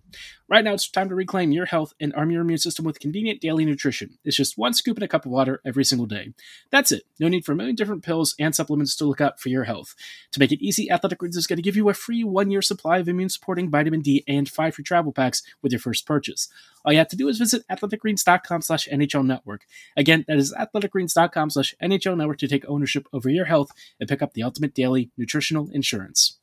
Right 0.49 0.63
now, 0.63 0.75
it's 0.75 0.89
time 0.89 1.09
to 1.09 1.15
reclaim 1.17 1.51
your 1.51 1.67
health 1.67 1.93
and 1.99 2.15
arm 2.15 2.31
your 2.31 2.43
immune 2.43 2.59
system 2.59 2.85
with 2.85 3.01
convenient 3.01 3.41
daily 3.41 3.65
nutrition. 3.65 4.19
It's 4.25 4.37
just 4.37 4.57
one 4.57 4.75
scoop 4.75 4.97
in 4.97 5.03
a 5.03 5.09
cup 5.09 5.27
of 5.27 5.33
water 5.33 5.61
every 5.67 5.85
single 5.85 6.07
day. 6.07 6.35
That's 6.71 6.93
it. 6.93 7.03
No 7.19 7.27
need 7.27 7.45
for 7.45 7.51
a 7.51 7.57
million 7.57 7.75
different 7.75 8.05
pills 8.05 8.37
and 8.39 8.55
supplements 8.55 8.95
to 8.97 9.07
look 9.07 9.21
out 9.21 9.41
for 9.41 9.49
your 9.49 9.65
health. 9.65 9.97
To 10.31 10.39
make 10.39 10.53
it 10.53 10.65
easy, 10.65 10.89
Athletic 10.89 11.19
Greens 11.19 11.37
is 11.37 11.49
going 11.49 11.57
to 11.57 11.63
give 11.63 11.75
you 11.75 11.89
a 11.89 11.95
free 11.95 12.23
one 12.23 12.53
year 12.53 12.63
supply 12.63 12.99
of 12.99 13.09
immune 13.09 13.29
supporting 13.29 13.71
vitamin 13.71 14.03
D 14.03 14.23
and 14.29 14.49
five 14.49 14.77
free 14.77 14.85
travel 14.85 15.13
packs 15.13 15.43
with 15.63 15.73
your 15.73 15.81
first 15.81 16.07
purchase. 16.07 16.49
All 16.85 16.93
you 16.93 16.99
have 16.99 17.09
to 17.09 17.17
do 17.17 17.27
is 17.27 17.39
visit 17.39 17.65
athleticgreens.com 17.69 18.63
slash 18.63 18.87
NHL 18.87 19.27
network. 19.27 19.67
Again, 19.97 20.25
that 20.29 20.37
is 20.37 20.55
athleticgreens.com 20.55 21.51
slash 21.51 21.75
NHL 21.83 22.17
network 22.17 22.26
to 22.35 22.49
take 22.49 22.65
ownership 22.69 23.07
over 23.13 23.29
your 23.29 23.47
health 23.47 23.71
and 24.01 24.09
pick 24.09 24.23
up 24.23 24.35
the 24.35 24.43
ultimate 24.43 24.75
daily 24.75 25.11
nutritional 25.17 25.69
insurance. 25.73 26.39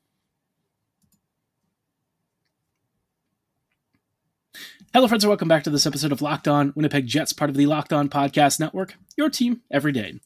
Hello, 4.94 5.08
friends, 5.08 5.24
and 5.24 5.30
welcome 5.30 5.48
back 5.48 5.64
to 5.64 5.72
this 5.72 5.88
episode 5.88 6.12
of 6.12 6.22
Locked 6.22 6.48
On 6.48 6.72
Winnipeg 6.76 7.08
Jets, 7.08 7.34
part 7.34 7.50
of 7.50 7.58
the 7.58 7.66
Locked 7.66 7.92
On 7.92 8.08
Podcast 8.08 8.60
Network, 8.60 8.94
your 9.18 9.28
team 9.28 9.62
every 9.72 9.92
day. 9.92 10.20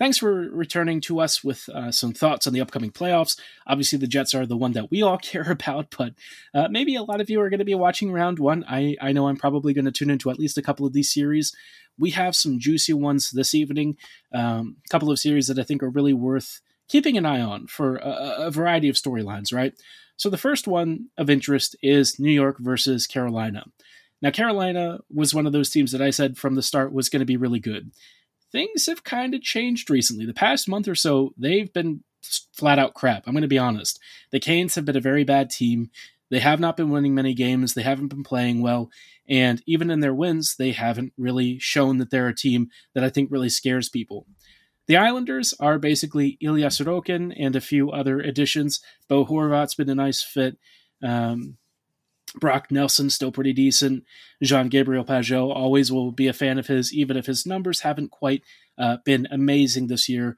Thanks 0.00 0.16
for 0.16 0.48
returning 0.48 1.02
to 1.02 1.20
us 1.20 1.44
with 1.44 1.68
uh, 1.68 1.92
some 1.92 2.14
thoughts 2.14 2.46
on 2.46 2.54
the 2.54 2.62
upcoming 2.62 2.90
playoffs. 2.90 3.38
Obviously, 3.66 3.98
the 3.98 4.06
Jets 4.06 4.34
are 4.34 4.46
the 4.46 4.56
one 4.56 4.72
that 4.72 4.90
we 4.90 5.02
all 5.02 5.18
care 5.22 5.50
about, 5.50 5.94
but 5.96 6.14
uh, 6.54 6.68
maybe 6.70 6.96
a 6.96 7.02
lot 7.02 7.20
of 7.20 7.28
you 7.28 7.38
are 7.38 7.50
going 7.50 7.58
to 7.58 7.66
be 7.66 7.74
watching 7.74 8.10
round 8.10 8.38
one. 8.38 8.64
I, 8.66 8.96
I 8.98 9.12
know 9.12 9.28
I'm 9.28 9.36
probably 9.36 9.74
going 9.74 9.84
to 9.84 9.92
tune 9.92 10.08
into 10.08 10.30
at 10.30 10.38
least 10.38 10.56
a 10.56 10.62
couple 10.62 10.86
of 10.86 10.94
these 10.94 11.12
series. 11.12 11.54
We 11.98 12.12
have 12.12 12.34
some 12.34 12.58
juicy 12.58 12.94
ones 12.94 13.30
this 13.30 13.54
evening, 13.54 13.98
um, 14.32 14.76
a 14.86 14.88
couple 14.88 15.10
of 15.10 15.18
series 15.18 15.48
that 15.48 15.58
I 15.58 15.64
think 15.64 15.82
are 15.82 15.90
really 15.90 16.14
worth 16.14 16.62
keeping 16.88 17.18
an 17.18 17.26
eye 17.26 17.42
on 17.42 17.66
for 17.66 17.96
a, 17.96 18.46
a 18.46 18.50
variety 18.50 18.88
of 18.88 18.96
storylines, 18.96 19.52
right? 19.52 19.74
So, 20.16 20.30
the 20.30 20.38
first 20.38 20.66
one 20.66 21.10
of 21.18 21.28
interest 21.28 21.76
is 21.82 22.18
New 22.18 22.32
York 22.32 22.56
versus 22.58 23.06
Carolina. 23.06 23.66
Now, 24.22 24.30
Carolina 24.30 25.00
was 25.12 25.34
one 25.34 25.46
of 25.46 25.52
those 25.52 25.68
teams 25.68 25.92
that 25.92 26.00
I 26.00 26.08
said 26.08 26.38
from 26.38 26.54
the 26.54 26.62
start 26.62 26.92
was 26.92 27.10
going 27.10 27.20
to 27.20 27.26
be 27.26 27.36
really 27.36 27.60
good. 27.60 27.90
Things 28.52 28.86
have 28.86 29.04
kind 29.04 29.34
of 29.34 29.42
changed 29.42 29.90
recently. 29.90 30.26
The 30.26 30.34
past 30.34 30.68
month 30.68 30.88
or 30.88 30.94
so, 30.94 31.32
they've 31.36 31.72
been 31.72 32.02
flat 32.52 32.78
out 32.78 32.94
crap. 32.94 33.26
I'm 33.26 33.32
going 33.32 33.42
to 33.42 33.48
be 33.48 33.58
honest. 33.58 33.98
The 34.30 34.40
Canes 34.40 34.74
have 34.74 34.84
been 34.84 34.96
a 34.96 35.00
very 35.00 35.24
bad 35.24 35.50
team. 35.50 35.90
They 36.30 36.40
have 36.40 36.60
not 36.60 36.76
been 36.76 36.90
winning 36.90 37.14
many 37.14 37.34
games. 37.34 37.74
They 37.74 37.82
haven't 37.82 38.08
been 38.08 38.22
playing 38.22 38.62
well. 38.62 38.90
And 39.28 39.62
even 39.66 39.90
in 39.90 40.00
their 40.00 40.14
wins, 40.14 40.56
they 40.56 40.72
haven't 40.72 41.12
really 41.16 41.58
shown 41.58 41.98
that 41.98 42.10
they're 42.10 42.28
a 42.28 42.34
team 42.34 42.68
that 42.94 43.04
I 43.04 43.10
think 43.10 43.30
really 43.30 43.48
scares 43.48 43.88
people. 43.88 44.26
The 44.86 44.96
Islanders 44.96 45.54
are 45.60 45.78
basically 45.78 46.36
Ilya 46.40 46.68
Sorokin 46.68 47.32
and 47.38 47.54
a 47.54 47.60
few 47.60 47.90
other 47.90 48.20
additions. 48.20 48.80
Bo 49.08 49.24
Horvat's 49.24 49.74
been 49.74 49.88
a 49.88 49.94
nice 49.94 50.22
fit. 50.22 50.58
Um, 51.02 51.58
Brock 52.34 52.70
Nelson 52.70 53.10
still 53.10 53.32
pretty 53.32 53.52
decent. 53.52 54.04
Jean 54.42 54.68
Gabriel 54.68 55.04
Pageau 55.04 55.54
always 55.54 55.90
will 55.90 56.12
be 56.12 56.26
a 56.26 56.32
fan 56.32 56.58
of 56.58 56.66
his, 56.66 56.92
even 56.92 57.16
if 57.16 57.26
his 57.26 57.46
numbers 57.46 57.80
haven't 57.80 58.10
quite 58.10 58.42
uh, 58.78 58.98
been 59.04 59.26
amazing 59.30 59.86
this 59.86 60.08
year. 60.08 60.36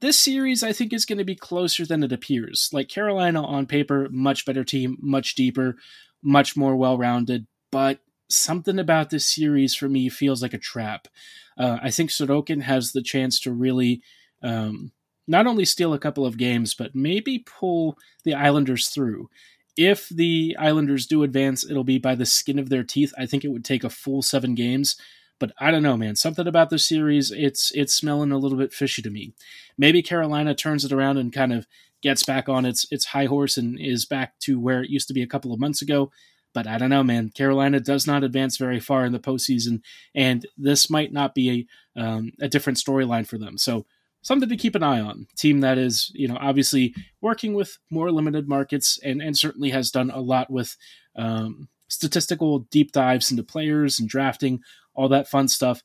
This 0.00 0.18
series, 0.18 0.62
I 0.62 0.72
think, 0.72 0.92
is 0.92 1.04
going 1.04 1.18
to 1.18 1.24
be 1.24 1.36
closer 1.36 1.86
than 1.86 2.02
it 2.02 2.12
appears. 2.12 2.68
Like 2.72 2.88
Carolina 2.88 3.44
on 3.44 3.66
paper, 3.66 4.08
much 4.10 4.44
better 4.44 4.64
team, 4.64 4.96
much 5.00 5.34
deeper, 5.34 5.76
much 6.22 6.56
more 6.56 6.76
well 6.76 6.98
rounded, 6.98 7.46
but 7.70 8.00
something 8.28 8.78
about 8.78 9.10
this 9.10 9.26
series 9.26 9.74
for 9.74 9.88
me 9.88 10.08
feels 10.08 10.42
like 10.42 10.54
a 10.54 10.58
trap. 10.58 11.08
Uh, 11.56 11.78
I 11.82 11.90
think 11.90 12.10
Sorokin 12.10 12.62
has 12.62 12.92
the 12.92 13.02
chance 13.02 13.38
to 13.40 13.52
really 13.52 14.02
um, 14.42 14.92
not 15.26 15.46
only 15.46 15.64
steal 15.64 15.94
a 15.94 15.98
couple 15.98 16.26
of 16.26 16.38
games, 16.38 16.74
but 16.74 16.94
maybe 16.94 17.38
pull 17.38 17.98
the 18.24 18.34
Islanders 18.34 18.88
through 18.88 19.28
if 19.76 20.08
the 20.08 20.56
Islanders 20.58 21.06
do 21.06 21.22
advance, 21.22 21.68
it'll 21.68 21.84
be 21.84 21.98
by 21.98 22.14
the 22.14 22.26
skin 22.26 22.58
of 22.58 22.68
their 22.68 22.84
teeth. 22.84 23.12
I 23.18 23.26
think 23.26 23.44
it 23.44 23.48
would 23.48 23.64
take 23.64 23.84
a 23.84 23.90
full 23.90 24.22
seven 24.22 24.54
games, 24.54 24.96
but 25.38 25.52
I 25.58 25.70
don't 25.70 25.82
know, 25.82 25.96
man. 25.96 26.16
Something 26.16 26.46
about 26.46 26.70
this 26.70 26.86
series, 26.86 27.30
it's 27.30 27.72
it's 27.72 27.94
smelling 27.94 28.32
a 28.32 28.38
little 28.38 28.58
bit 28.58 28.72
fishy 28.72 29.02
to 29.02 29.10
me. 29.10 29.32
Maybe 29.78 30.02
Carolina 30.02 30.54
turns 30.54 30.84
it 30.84 30.92
around 30.92 31.16
and 31.18 31.32
kind 31.32 31.52
of 31.52 31.66
gets 32.02 32.22
back 32.24 32.48
on 32.48 32.64
its 32.66 32.86
its 32.90 33.06
high 33.06 33.26
horse 33.26 33.56
and 33.56 33.78
is 33.80 34.04
back 34.04 34.38
to 34.40 34.60
where 34.60 34.82
it 34.82 34.90
used 34.90 35.08
to 35.08 35.14
be 35.14 35.22
a 35.22 35.26
couple 35.26 35.52
of 35.52 35.60
months 35.60 35.82
ago. 35.82 36.10
But 36.54 36.66
I 36.66 36.76
don't 36.76 36.90
know, 36.90 37.02
man. 37.02 37.30
Carolina 37.30 37.80
does 37.80 38.06
not 38.06 38.24
advance 38.24 38.58
very 38.58 38.78
far 38.78 39.06
in 39.06 39.12
the 39.12 39.18
postseason, 39.18 39.80
and 40.14 40.46
this 40.58 40.90
might 40.90 41.12
not 41.12 41.34
be 41.34 41.66
a 41.96 42.00
um, 42.00 42.32
a 42.40 42.48
different 42.48 42.78
storyline 42.78 43.26
for 43.26 43.38
them. 43.38 43.56
So 43.56 43.86
something 44.22 44.48
to 44.48 44.56
keep 44.56 44.74
an 44.74 44.82
eye 44.82 45.00
on. 45.00 45.26
Team 45.36 45.60
that 45.60 45.78
is, 45.78 46.10
you 46.14 46.28
know, 46.28 46.38
obviously 46.40 46.94
working 47.20 47.54
with 47.54 47.78
more 47.90 48.10
limited 48.10 48.48
markets 48.48 48.98
and, 49.04 49.20
and 49.20 49.36
certainly 49.36 49.70
has 49.70 49.90
done 49.90 50.10
a 50.10 50.20
lot 50.20 50.50
with 50.50 50.76
um, 51.16 51.68
statistical 51.88 52.60
deep 52.70 52.92
dives 52.92 53.30
into 53.30 53.42
players 53.42 54.00
and 54.00 54.08
drafting, 54.08 54.60
all 54.94 55.08
that 55.08 55.28
fun 55.28 55.48
stuff. 55.48 55.82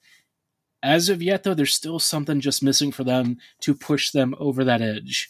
As 0.83 1.09
of 1.09 1.21
yet, 1.21 1.43
though, 1.43 1.55
there's 1.55 1.73
still 1.73 1.99
something 1.99 2.39
just 2.39 2.63
missing 2.63 2.91
for 2.91 3.03
them 3.03 3.37
to 3.61 3.73
push 3.73 4.11
them 4.11 4.35
over 4.39 4.63
that 4.63 4.81
edge. 4.81 5.27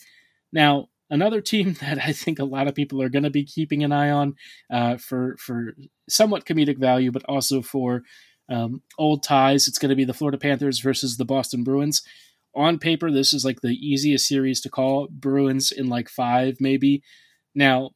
Now, 0.52 0.90
another 1.10 1.42
team 1.42 1.74
that 1.82 2.00
I 2.04 2.12
think 2.12 2.40
a 2.40 2.46
lot 2.46 2.68
of 2.68 2.76
people 2.76 3.02
are 3.02 3.10
going 3.10 3.24
to 3.24 3.30
be 3.30 3.46
keeping 3.46 3.84
an 3.84 3.92
eye 3.92 4.12
on 4.12 4.36
uh, 4.70 4.98
for 4.98 5.38
for 5.38 5.74
somewhat 6.10 6.46
comedic 6.46 6.78
value, 6.78 7.12
but 7.12 7.24
also 7.26 7.62
for 7.62 8.04
um, 8.50 8.82
old 8.98 9.24
ties. 9.24 9.68
It's 9.68 9.80
going 9.80 9.90
to 9.90 9.96
be 9.96 10.06
the 10.06 10.14
Florida 10.14 10.38
Panthers 10.38 10.80
versus 10.80 11.18
the 11.18 11.26
Boston 11.26 11.64
Bruins 11.64 12.04
on 12.58 12.80
paper, 12.80 13.12
this 13.12 13.34
is 13.34 13.46
like 13.46 13.62
the 13.62 13.76
easiest 13.76 14.28
series 14.28 14.60
to 14.62 14.70
call. 14.70 15.08
Bruins 15.12 15.72
in 15.72 15.88
like 15.88 16.10
five, 16.10 16.58
maybe. 16.60 17.04
Now, 17.54 17.92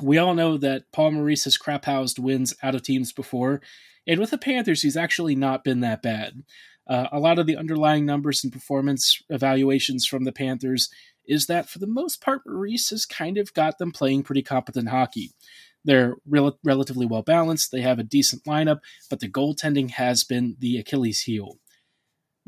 we 0.00 0.16
all 0.16 0.34
know 0.34 0.56
that 0.56 0.84
Paul 0.92 1.10
Maurice 1.10 1.44
has 1.44 1.56
crap 1.56 1.84
housed 1.84 2.18
wins 2.18 2.54
out 2.62 2.74
of 2.74 2.82
teams 2.82 3.12
before, 3.12 3.60
and 4.06 4.20
with 4.20 4.30
the 4.30 4.38
Panthers, 4.38 4.82
he's 4.82 4.96
actually 4.96 5.34
not 5.34 5.64
been 5.64 5.80
that 5.80 6.02
bad. 6.02 6.44
Uh, 6.88 7.08
a 7.12 7.18
lot 7.18 7.38
of 7.38 7.46
the 7.46 7.56
underlying 7.56 8.06
numbers 8.06 8.42
and 8.42 8.52
performance 8.52 9.20
evaluations 9.28 10.06
from 10.06 10.24
the 10.24 10.32
Panthers 10.32 10.88
is 11.26 11.46
that 11.46 11.68
for 11.68 11.78
the 11.78 11.86
most 11.86 12.22
part, 12.22 12.42
Maurice 12.46 12.88
has 12.90 13.04
kind 13.04 13.36
of 13.36 13.52
got 13.52 13.76
them 13.78 13.92
playing 13.92 14.22
pretty 14.22 14.42
competent 14.42 14.88
hockey. 14.88 15.32
They're 15.84 16.16
rel- 16.26 16.58
relatively 16.64 17.04
well 17.04 17.22
balanced, 17.22 17.70
they 17.72 17.82
have 17.82 17.98
a 17.98 18.04
decent 18.04 18.44
lineup, 18.44 18.78
but 19.10 19.20
the 19.20 19.28
goaltending 19.28 19.90
has 19.90 20.24
been 20.24 20.56
the 20.58 20.78
Achilles 20.78 21.22
heel 21.22 21.58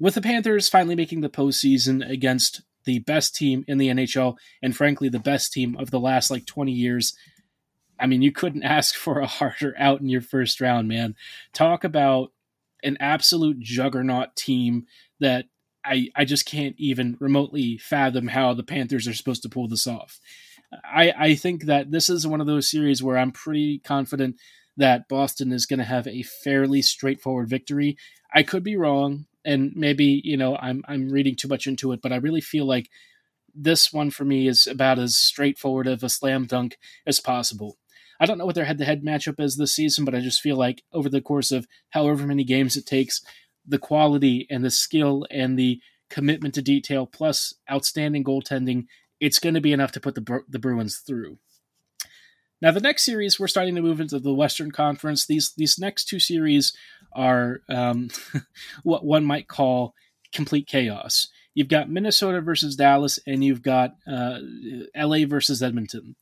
with 0.01 0.15
the 0.15 0.23
Panthers 0.23 0.69
finally 0.69 0.97
making 0.97 1.21
the 1.21 1.29
postseason 1.29 2.09
against 2.11 2.63
the 2.87 2.99
best 3.01 3.37
team 3.37 3.65
in 3.69 3.79
the 3.79 3.89
NHL 3.89 4.37
and 4.63 4.75
frankly 4.75 5.11
the 5.11 5.21
best 5.21 5.53
team 5.53 5.77
of 5.77 5.91
the 5.91 6.01
last 6.01 6.31
like 6.31 6.47
20 6.47 6.73
years. 6.73 7.15
I 7.99 8.07
mean, 8.07 8.23
you 8.23 8.33
couldn't 8.33 8.63
ask 8.65 8.95
for 8.97 9.21
a 9.21 9.27
harder 9.27 9.75
out 9.79 10.01
in 10.01 10.09
your 10.09 10.23
first 10.23 10.61
round, 10.61 10.89
man. 10.89 11.15
Talk 11.53 11.85
about 11.85 12.33
an 12.83 12.97
absolute 12.99 13.61
juggernaut 13.61 14.35
team 14.35 14.87
that 15.21 15.45
I, 15.85 16.09
I 16.17 16.25
just 16.25 16.47
can't 16.47 16.75
even 16.79 17.19
remotely 17.21 17.77
fathom 17.77 18.29
how 18.29 18.55
the 18.55 18.63
Panthers 18.63 19.07
are 19.07 19.15
supposed 19.15 19.43
to 19.43 19.49
pull 19.51 19.69
this 19.69 19.87
off. 19.87 20.19
I, 20.85 21.13
I 21.17 21.35
think 21.35 21.65
that 21.65 21.91
this 21.91 22.09
is 22.09 22.27
one 22.27 22.41
of 22.41 22.47
those 22.47 22.71
series 22.71 23.03
where 23.03 23.19
I'm 23.19 23.33
pretty 23.33 23.81
confident 23.81 24.37
that 24.77 25.09
Boston 25.09 25.53
is 25.53 25.67
going 25.67 25.79
to 25.79 25.85
have 25.85 26.07
a 26.07 26.23
fairly 26.23 26.81
straightforward 26.81 27.49
victory. 27.49 27.97
I 28.33 28.43
could 28.43 28.63
be 28.63 28.77
wrong 28.77 29.27
and 29.45 29.73
maybe 29.75 30.21
you 30.25 30.37
know 30.37 30.57
I'm 30.57 30.83
I'm 30.89 31.09
reading 31.09 31.37
too 31.37 31.49
much 31.49 31.67
into 31.67 31.93
it, 31.93 32.01
but 32.03 32.13
I 32.13 32.17
really 32.17 32.41
feel 32.41 32.67
like 32.67 32.89
this 33.55 33.93
one 33.93 34.11
for 34.11 34.25
me 34.25 34.47
is 34.47 34.67
about 34.67 34.99
as 34.99 35.17
straightforward 35.17 35.87
of 35.87 36.03
a 36.03 36.09
slam 36.09 36.47
dunk 36.47 36.79
as 37.07 37.21
possible. 37.21 37.77
I 38.21 38.27
don't 38.27 38.39
know 38.39 38.47
what 38.47 38.55
their 38.55 38.67
head 38.67 38.79
to 38.79 38.85
head 38.85 39.03
matchup 39.03 39.41
is 39.41 39.57
this 39.57 39.75
season, 39.75 40.05
but 40.05 40.15
I 40.15 40.21
just 40.21 40.43
feel 40.43 40.57
like 40.57 40.83
over 40.93 41.09
the 41.09 41.23
course 41.23 41.51
of 41.51 41.67
however 41.91 42.27
many 42.27 42.45
games 42.45 42.77
it 42.77 42.87
takes, 42.87 43.23
the 43.67 43.79
quality 43.79 44.47
and 44.51 44.65
the 44.65 44.71
skill 44.71 45.27
and 45.31 45.59
the 45.59 45.81
commitment 46.11 46.55
to 46.55 46.63
detail 46.63 47.07
plus 47.07 47.55
outstanding 47.71 48.25
goaltending, 48.25 48.85
it's 49.21 49.39
going 49.39 49.55
to 49.55 49.61
be 49.61 49.73
enough 49.73 49.93
to 49.93 50.01
put 50.01 50.15
the 50.15 50.41
the 50.49 50.59
Bruins 50.59 50.99
through. 50.99 51.39
Now, 52.63 52.71
the 52.73 52.81
next 52.81 53.05
series, 53.05 53.41
we're 53.41 53.49
starting 53.49 53.75
to 53.75 53.83
move 53.83 54.01
into 54.01 54.19
the 54.19 54.35
Western 54.35 54.71
Conference. 54.71 55.27
These 55.27 55.55
these 55.57 55.79
next 55.79 56.07
two 56.07 56.19
series 56.19 56.75
are 57.13 57.63
um, 57.69 58.11
what 58.83 59.05
one 59.05 59.25
might 59.25 59.49
call 59.49 59.95
complete 60.33 60.67
chaos. 60.67 61.29
You've 61.55 61.69
got 61.69 61.91
Minnesota 61.91 62.41
versus 62.41 62.77
Dallas, 62.77 63.19
and 63.27 63.43
you've 63.43 63.63
got 63.63 63.97
uh, 64.11 64.39
LA 64.97 65.27
versus 65.27 65.63
Edmonton. 65.63 66.17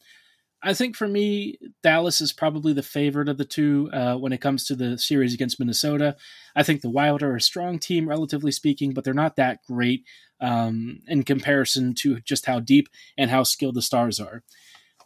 I 0.63 0.75
think 0.75 0.97
for 0.97 1.07
me, 1.07 1.59
Dallas 1.83 2.21
is 2.21 2.33
probably 2.33 2.73
the 2.73 2.83
favorite 2.83 3.29
of 3.29 3.39
the 3.39 3.45
two 3.45 3.91
uh, 3.93 4.17
when 4.17 4.33
it 4.33 4.41
comes 4.41 4.65
to 4.67 4.75
the 4.75 4.99
series 4.99 5.33
against 5.33 5.61
Minnesota. 5.61 6.17
I 6.57 6.65
think 6.65 6.81
the 6.81 6.91
Wild 6.91 7.23
are 7.23 7.37
a 7.37 7.41
strong 7.41 7.79
team, 7.79 8.09
relatively 8.09 8.51
speaking, 8.51 8.93
but 8.93 9.05
they're 9.05 9.15
not 9.15 9.37
that 9.37 9.61
great 9.67 10.05
um, 10.41 11.01
in 11.07 11.23
comparison 11.23 11.95
to 11.99 12.21
just 12.21 12.47
how 12.47 12.59
deep 12.59 12.89
and 13.17 13.31
how 13.31 13.45
skilled 13.45 13.77
the 13.77 13.83
Stars 13.83 14.19
are. 14.19 14.43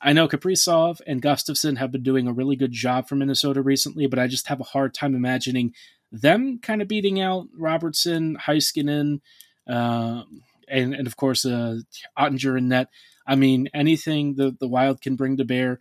I 0.02 0.12
know 0.12 0.26
Kaprizov 0.26 1.00
and 1.06 1.22
Gustavsson 1.22 1.78
have 1.78 1.92
been 1.92 2.02
doing 2.02 2.26
a 2.26 2.32
really 2.32 2.56
good 2.56 2.72
job 2.72 3.08
for 3.08 3.14
Minnesota 3.14 3.62
recently, 3.62 4.06
but 4.08 4.18
I 4.18 4.26
just 4.26 4.48
have 4.48 4.60
a 4.60 4.64
hard 4.64 4.94
time 4.94 5.14
imagining 5.14 5.74
them 6.10 6.58
kind 6.60 6.82
of 6.82 6.88
beating 6.88 7.20
out 7.20 7.46
Robertson, 7.56 8.36
Heiskanen, 8.36 9.20
uh, 9.68 10.24
and 10.68 10.94
and 10.94 11.06
of 11.06 11.16
course 11.16 11.44
uh, 11.44 11.78
Oettinger 12.18 12.58
and 12.58 12.68
net. 12.68 12.88
I 13.26 13.36
mean, 13.36 13.68
anything 13.72 14.34
the 14.34 14.56
the 14.58 14.66
Wild 14.66 15.00
can 15.00 15.14
bring 15.14 15.36
to 15.36 15.44
bear, 15.44 15.78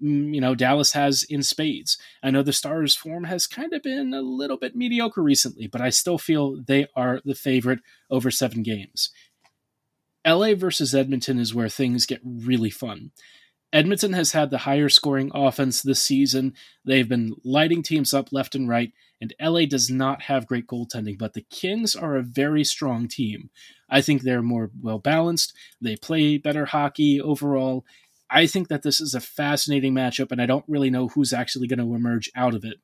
mm, 0.00 0.32
you 0.32 0.40
know, 0.40 0.54
Dallas 0.54 0.92
has 0.92 1.24
in 1.24 1.42
spades. 1.42 1.98
I 2.22 2.30
know 2.30 2.42
the 2.42 2.52
Stars' 2.52 2.94
form 2.94 3.24
has 3.24 3.48
kind 3.48 3.72
of 3.72 3.82
been 3.82 4.14
a 4.14 4.22
little 4.22 4.56
bit 4.56 4.76
mediocre 4.76 5.22
recently, 5.22 5.66
but 5.66 5.80
I 5.80 5.90
still 5.90 6.18
feel 6.18 6.62
they 6.62 6.86
are 6.94 7.20
the 7.24 7.34
favorite 7.34 7.80
over 8.10 8.30
seven 8.30 8.62
games. 8.62 9.10
LA 10.24 10.54
versus 10.54 10.94
Edmonton 10.94 11.38
is 11.38 11.54
where 11.54 11.68
things 11.68 12.06
get 12.06 12.20
really 12.24 12.70
fun. 12.70 13.10
Edmonton 13.76 14.14
has 14.14 14.32
had 14.32 14.50
the 14.50 14.56
higher 14.56 14.88
scoring 14.88 15.30
offense 15.34 15.82
this 15.82 16.02
season. 16.02 16.54
They've 16.86 17.06
been 17.06 17.34
lighting 17.44 17.82
teams 17.82 18.14
up 18.14 18.32
left 18.32 18.54
and 18.54 18.66
right, 18.66 18.90
and 19.20 19.34
LA 19.38 19.66
does 19.66 19.90
not 19.90 20.22
have 20.22 20.46
great 20.46 20.66
goaltending, 20.66 21.18
but 21.18 21.34
the 21.34 21.44
Kings 21.50 21.94
are 21.94 22.16
a 22.16 22.22
very 22.22 22.64
strong 22.64 23.06
team. 23.06 23.50
I 23.90 24.00
think 24.00 24.22
they're 24.22 24.40
more 24.40 24.70
well 24.80 24.98
balanced. 24.98 25.52
They 25.78 25.94
play 25.94 26.38
better 26.38 26.64
hockey 26.64 27.20
overall. 27.20 27.84
I 28.30 28.46
think 28.46 28.68
that 28.68 28.82
this 28.82 28.98
is 28.98 29.14
a 29.14 29.20
fascinating 29.20 29.92
matchup, 29.92 30.32
and 30.32 30.40
I 30.40 30.46
don't 30.46 30.64
really 30.66 30.88
know 30.88 31.08
who's 31.08 31.34
actually 31.34 31.68
going 31.68 31.78
to 31.78 31.94
emerge 31.94 32.30
out 32.34 32.54
of 32.54 32.64
it. 32.64 32.78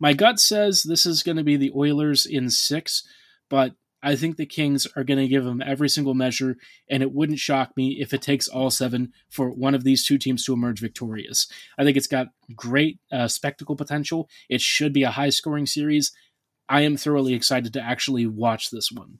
My 0.00 0.14
gut 0.14 0.40
says 0.40 0.84
this 0.84 1.04
is 1.04 1.22
going 1.22 1.36
to 1.36 1.44
be 1.44 1.56
the 1.56 1.72
Oilers 1.76 2.24
in 2.24 2.48
six, 2.48 3.06
but 3.50 3.74
I 4.04 4.16
think 4.16 4.36
the 4.36 4.46
Kings 4.46 4.86
are 4.96 5.02
going 5.02 5.18
to 5.18 5.26
give 5.26 5.44
them 5.44 5.62
every 5.64 5.88
single 5.88 6.14
measure, 6.14 6.56
and 6.90 7.02
it 7.02 7.12
wouldn't 7.12 7.38
shock 7.38 7.76
me 7.76 7.98
if 8.00 8.12
it 8.12 8.22
takes 8.22 8.46
all 8.46 8.70
seven 8.70 9.12
for 9.30 9.50
one 9.50 9.74
of 9.74 9.82
these 9.82 10.06
two 10.06 10.18
teams 10.18 10.44
to 10.44 10.52
emerge 10.52 10.80
victorious. 10.80 11.48
I 11.78 11.84
think 11.84 11.96
it's 11.96 12.06
got 12.06 12.28
great 12.54 13.00
uh, 13.10 13.28
spectacle 13.28 13.76
potential. 13.76 14.28
It 14.48 14.60
should 14.60 14.92
be 14.92 15.04
a 15.04 15.10
high 15.10 15.30
scoring 15.30 15.66
series. 15.66 16.12
I 16.68 16.82
am 16.82 16.96
thoroughly 16.96 17.34
excited 17.34 17.72
to 17.72 17.80
actually 17.80 18.26
watch 18.26 18.70
this 18.70 18.92
one. 18.92 19.18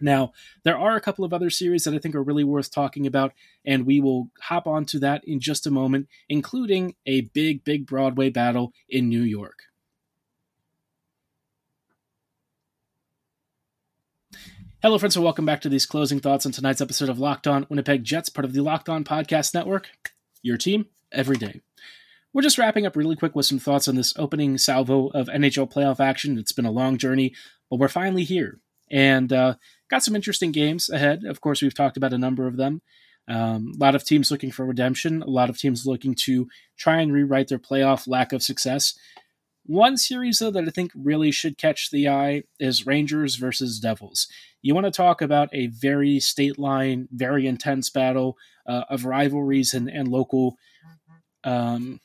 Now, 0.00 0.32
there 0.62 0.78
are 0.78 0.96
a 0.96 1.00
couple 1.00 1.24
of 1.24 1.32
other 1.32 1.50
series 1.50 1.84
that 1.84 1.94
I 1.94 1.98
think 1.98 2.14
are 2.14 2.22
really 2.22 2.44
worth 2.44 2.70
talking 2.70 3.06
about, 3.06 3.32
and 3.64 3.86
we 3.86 4.00
will 4.00 4.30
hop 4.40 4.66
onto 4.66 4.98
that 5.00 5.22
in 5.26 5.40
just 5.40 5.66
a 5.66 5.70
moment, 5.70 6.08
including 6.28 6.94
a 7.06 7.22
big, 7.22 7.64
big 7.64 7.86
Broadway 7.86 8.30
battle 8.30 8.72
in 8.88 9.08
New 9.08 9.22
York. 9.22 9.58
Hello, 14.84 14.98
friends, 14.98 15.16
and 15.16 15.24
welcome 15.24 15.46
back 15.46 15.62
to 15.62 15.70
these 15.70 15.86
closing 15.86 16.20
thoughts 16.20 16.44
on 16.44 16.52
tonight's 16.52 16.82
episode 16.82 17.08
of 17.08 17.18
Locked 17.18 17.46
On 17.46 17.66
Winnipeg 17.70 18.04
Jets, 18.04 18.28
part 18.28 18.44
of 18.44 18.52
the 18.52 18.60
Locked 18.60 18.90
On 18.90 19.02
Podcast 19.02 19.54
Network. 19.54 19.88
Your 20.42 20.58
team 20.58 20.84
every 21.10 21.38
day. 21.38 21.62
We're 22.34 22.42
just 22.42 22.58
wrapping 22.58 22.84
up 22.84 22.94
really 22.94 23.16
quick 23.16 23.34
with 23.34 23.46
some 23.46 23.58
thoughts 23.58 23.88
on 23.88 23.94
this 23.94 24.12
opening 24.18 24.58
salvo 24.58 25.06
of 25.14 25.28
NHL 25.28 25.72
playoff 25.72 26.00
action. 26.00 26.36
It's 26.36 26.52
been 26.52 26.66
a 26.66 26.70
long 26.70 26.98
journey, 26.98 27.34
but 27.70 27.78
we're 27.78 27.88
finally 27.88 28.24
here. 28.24 28.60
and 28.90 29.32
uh, 29.32 29.54
got 29.88 30.02
some 30.02 30.14
interesting 30.14 30.52
games 30.52 30.90
ahead. 30.90 31.24
Of 31.24 31.40
course, 31.40 31.62
we've 31.62 31.72
talked 31.72 31.96
about 31.96 32.12
a 32.12 32.18
number 32.18 32.46
of 32.46 32.58
them. 32.58 32.82
Um, 33.26 33.72
a 33.74 33.82
lot 33.82 33.94
of 33.94 34.04
teams 34.04 34.30
looking 34.30 34.50
for 34.50 34.66
redemption, 34.66 35.22
a 35.22 35.30
lot 35.30 35.48
of 35.48 35.56
teams 35.56 35.86
looking 35.86 36.14
to 36.24 36.46
try 36.76 37.00
and 37.00 37.10
rewrite 37.10 37.48
their 37.48 37.58
playoff 37.58 38.06
lack 38.06 38.34
of 38.34 38.42
success. 38.42 38.98
One 39.66 39.96
series, 39.96 40.38
though, 40.38 40.50
that 40.50 40.68
I 40.68 40.70
think 40.70 40.92
really 40.94 41.30
should 41.30 41.56
catch 41.56 41.90
the 41.90 42.08
eye 42.08 42.42
is 42.60 42.86
Rangers 42.86 43.36
versus 43.36 43.80
Devils. 43.80 44.28
You 44.60 44.74
want 44.74 44.84
to 44.84 44.90
talk 44.90 45.22
about 45.22 45.48
a 45.52 45.68
very 45.68 46.20
state 46.20 46.58
line, 46.58 47.08
very 47.10 47.46
intense 47.46 47.88
battle 47.88 48.36
uh, 48.66 48.84
of 48.90 49.06
rivalries 49.06 49.72
and, 49.72 49.88
and 49.88 50.08
local, 50.08 50.56
um, 51.44 52.00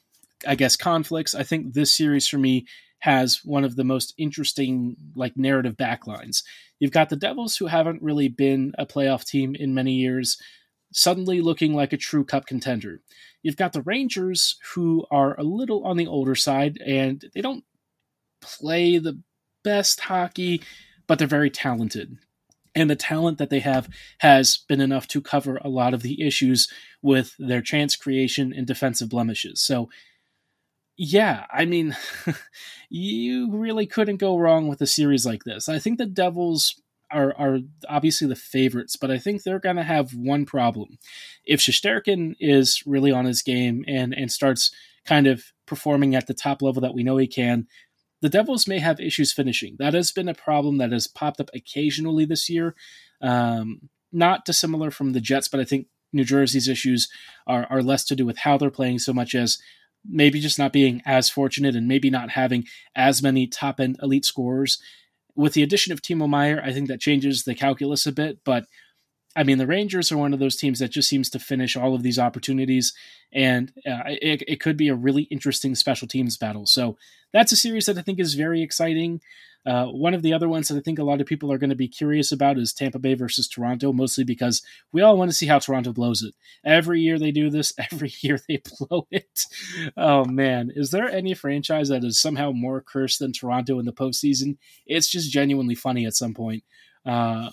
I 0.48 0.56
guess, 0.56 0.78
conflicts. 0.78 1.36
I 1.36 1.44
think 1.44 1.74
this 1.74 1.94
series 1.96 2.28
for 2.28 2.38
me 2.38 2.66
has 3.00 3.42
one 3.44 3.64
of 3.66 3.76
the 3.76 3.84
most 3.84 4.14
interesting, 4.18 4.96
like, 5.16 5.36
narrative 5.36 5.76
backlines. 5.76 6.44
You've 6.80 6.92
got 6.92 7.10
the 7.10 7.16
Devils, 7.16 7.58
who 7.58 7.68
haven't 7.68 8.02
really 8.02 8.30
been 8.30 8.74
a 8.78 8.86
playoff 8.86 9.26
team 9.26 9.56
in 9.56 9.74
many 9.74 9.94
years 9.94 10.38
suddenly 10.92 11.42
looking 11.42 11.74
like 11.74 11.94
a 11.94 11.98
true 11.98 12.24
cup 12.24 12.46
contender. 12.46 13.02
You've 13.42 13.58
got 13.58 13.74
the 13.74 13.82
Rangers, 13.82 14.58
who 14.74 15.06
are 15.12 15.40
a 15.40 15.44
little 15.44 15.86
on 15.86 15.98
the 15.98 16.08
older 16.08 16.36
side, 16.36 16.78
and 16.86 17.24
they 17.34 17.42
don't 17.42 17.64
play 18.42 18.98
the 18.98 19.22
best 19.64 20.02
hockey, 20.02 20.62
but 21.08 21.20
they're 21.20 21.28
very 21.28 21.50
talented. 21.50 22.18
And 22.76 22.90
the 22.90 22.96
talent 22.96 23.38
that 23.40 23.50
they 23.50 23.60
have 23.60 23.90
has 24.20 24.58
been 24.68 24.82
enough 24.82 25.08
to 25.10 25.22
cover 25.22 25.58
a 25.58 25.70
lot 25.70 25.94
of 25.94 26.02
the 26.02 26.26
issues 26.26 26.68
with 27.02 27.36
their 27.40 27.62
chance 27.62 27.96
creation 27.96 28.54
and 28.54 28.68
defensive 28.68 29.10
blemishes. 29.10 29.62
So, 29.62 29.90
yeah, 30.98 31.46
I 31.52 31.66
mean, 31.66 31.96
you 32.90 33.52
really 33.52 33.86
couldn't 33.86 34.18
go 34.18 34.38
wrong 34.38 34.68
with 34.68 34.82
a 34.82 34.88
series 34.88 35.26
like 35.26 35.46
this. 35.46 35.68
I 35.68 35.80
think 35.80 35.98
the 35.98 36.06
Devils 36.06 36.80
are 37.12 37.34
are 37.38 37.60
obviously 37.88 38.28
the 38.28 38.36
favorites, 38.36 38.96
but 38.96 39.12
I 39.12 39.18
think 39.18 39.44
they're 39.44 39.60
going 39.60 39.76
to 39.76 39.84
have 39.84 40.14
one 40.14 40.46
problem. 40.46 40.98
If 41.46 41.60
Shesterkin 41.60 42.36
is 42.40 42.84
really 42.86 43.12
on 43.12 43.26
his 43.26 43.42
game 43.42 43.84
and 43.88 44.14
and 44.14 44.32
starts 44.32 44.72
kind 45.06 45.28
of 45.28 45.44
performing 45.66 46.16
at 46.16 46.28
the 46.28 46.34
top 46.34 46.62
level 46.62 46.82
that 46.82 46.94
we 46.94 47.04
know 47.04 47.18
he 47.18 47.28
can, 47.28 47.68
the 48.22 48.30
Devils 48.30 48.68
may 48.68 48.80
have 48.80 49.00
issues 49.00 49.32
finishing. 49.32 49.76
That 49.80 49.94
has 49.94 50.12
been 50.12 50.30
a 50.30 50.34
problem 50.34 50.78
that 50.78 50.92
has 50.92 51.08
popped 51.08 51.40
up 51.40 51.50
occasionally 51.54 52.26
this 52.26 52.50
year. 52.50 52.76
Um, 53.22 53.90
not 54.12 54.46
dissimilar 54.46 54.92
from 54.92 55.14
the 55.14 55.22
Jets, 55.22 55.48
but 55.48 55.60
I 55.60 55.64
think 55.64 55.88
New 56.12 56.24
Jersey's 56.24 56.68
issues 56.68 57.08
are, 57.48 57.68
are 57.70 57.84
less 57.84 58.04
to 58.06 58.16
do 58.16 58.26
with 58.26 58.40
how 58.40 58.58
they're 58.58 58.72
playing 58.72 59.00
so 59.00 59.14
much 59.14 59.36
as 59.36 59.60
maybe 60.08 60.40
just 60.40 60.58
not 60.58 60.74
being 60.74 61.02
as 61.06 61.30
fortunate 61.30 61.76
and 61.76 61.88
maybe 61.88 62.10
not 62.10 62.32
having 62.32 62.66
as 62.96 63.22
many 63.22 63.48
top 63.48 63.80
end 63.80 63.98
elite 64.02 64.26
scorers 64.26 64.82
with 65.40 65.54
the 65.54 65.64
addition 65.64 65.94
of 65.94 66.02
Timo 66.02 66.28
Meier, 66.28 66.62
I 66.62 66.74
think 66.74 66.90
that 66.90 67.00
changes 67.00 67.44
the 67.44 67.56
calculus 67.56 68.06
a 68.06 68.12
bit. 68.12 68.40
But 68.44 68.66
I 69.36 69.44
mean, 69.44 69.60
the 69.60 69.68
Rangers 69.68 70.12
are 70.12 70.18
one 70.18 70.34
of 70.34 70.40
those 70.40 70.56
teams 70.56 70.80
that 70.80 70.90
just 70.92 71.08
seems 71.08 71.30
to 71.30 71.40
finish 71.40 71.76
all 71.76 71.94
of 71.94 72.04
these 72.04 72.18
opportunities, 72.18 72.94
and 73.32 73.72
uh, 73.88 74.02
it, 74.08 74.44
it 74.48 74.60
could 74.60 74.76
be 74.76 74.88
a 74.88 74.96
really 74.96 75.24
interesting 75.24 75.76
special 75.76 76.08
teams 76.08 76.36
battle. 76.36 76.66
So 76.66 76.98
that's 77.32 77.52
a 77.52 77.56
series 77.58 77.86
that 77.86 77.98
I 77.98 78.02
think 78.02 78.20
is 78.20 78.34
very 78.34 78.62
exciting. 78.64 79.22
Uh, 79.66 79.86
one 79.88 80.14
of 80.14 80.22
the 80.22 80.34
other 80.34 80.48
ones 80.48 80.68
that 80.68 80.78
I 80.78 80.80
think 80.80 81.00
a 81.00 81.04
lot 81.04 81.20
of 81.20 81.28
people 81.28 81.52
are 81.52 81.58
going 81.58 81.70
to 81.70 81.76
be 81.76 81.88
curious 81.88 82.32
about 82.32 82.58
is 82.58 82.74
Tampa 82.74 82.98
Bay 82.98 83.14
versus 83.14 83.48
Toronto, 83.48 83.92
mostly 83.92 84.24
because 84.24 84.64
we 84.92 85.02
all 85.02 85.18
want 85.18 85.30
to 85.30 85.36
see 85.36 85.48
how 85.48 85.60
Toronto 85.60 85.92
blows 85.92 86.24
it. 86.24 86.34
Every 86.64 87.02
year 87.02 87.20
they 87.20 87.32
do 87.32 87.50
this, 87.50 87.74
every 87.92 88.14
year 88.22 88.40
they 88.48 88.62
blow 88.80 89.08
it. 89.12 89.46
Oh 89.98 90.26
man, 90.26 90.72
is 90.74 90.92
there 90.92 91.10
any 91.10 91.34
franchise 91.34 91.90
that 91.90 92.04
is 92.04 92.18
somehow 92.18 92.52
more 92.52 92.82
cursed 92.82 93.20
than 93.20 93.34
Toronto 93.34 93.80
in 93.80 93.86
the 93.86 93.94
postseason? 93.94 94.58
It's 94.88 95.10
just 95.10 95.32
genuinely 95.32 95.76
funny 95.76 96.06
at 96.06 96.16
some 96.16 96.34
point. 96.34 96.64
Uh, 97.06 97.50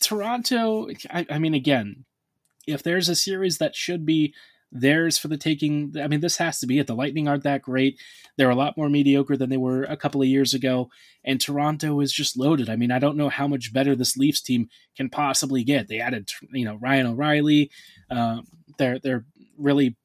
Toronto, 0.00 0.88
I, 1.10 1.26
I 1.30 1.38
mean, 1.38 1.54
again, 1.54 2.04
if 2.66 2.82
there's 2.82 3.08
a 3.08 3.14
series 3.14 3.58
that 3.58 3.74
should 3.74 4.04
be 4.04 4.34
theirs 4.70 5.18
for 5.18 5.28
the 5.28 5.36
taking. 5.36 5.94
I 6.00 6.08
mean, 6.08 6.20
this 6.20 6.36
has 6.36 6.60
to 6.60 6.66
be 6.66 6.78
it. 6.78 6.86
The 6.86 6.94
Lightning 6.94 7.28
aren't 7.28 7.44
that 7.44 7.62
great. 7.62 8.00
They're 8.36 8.50
a 8.50 8.56
lot 8.56 8.76
more 8.76 8.88
mediocre 8.88 9.36
than 9.36 9.50
they 9.50 9.56
were 9.56 9.84
a 9.84 9.96
couple 9.96 10.20
of 10.20 10.28
years 10.28 10.54
ago. 10.54 10.90
And 11.24 11.40
Toronto 11.40 12.00
is 12.00 12.12
just 12.12 12.36
loaded. 12.36 12.68
I 12.68 12.76
mean, 12.76 12.90
I 12.90 12.98
don't 12.98 13.16
know 13.16 13.28
how 13.28 13.48
much 13.48 13.72
better 13.72 13.96
this 13.96 14.16
Leafs 14.16 14.40
team 14.40 14.68
can 14.96 15.08
possibly 15.08 15.64
get. 15.64 15.88
They 15.88 16.00
added, 16.00 16.30
you 16.52 16.64
know, 16.64 16.76
Ryan 16.76 17.06
O'Reilly. 17.06 17.70
Uh, 18.10 18.42
they're 18.78 18.98
they're 18.98 19.24
really 19.56 19.96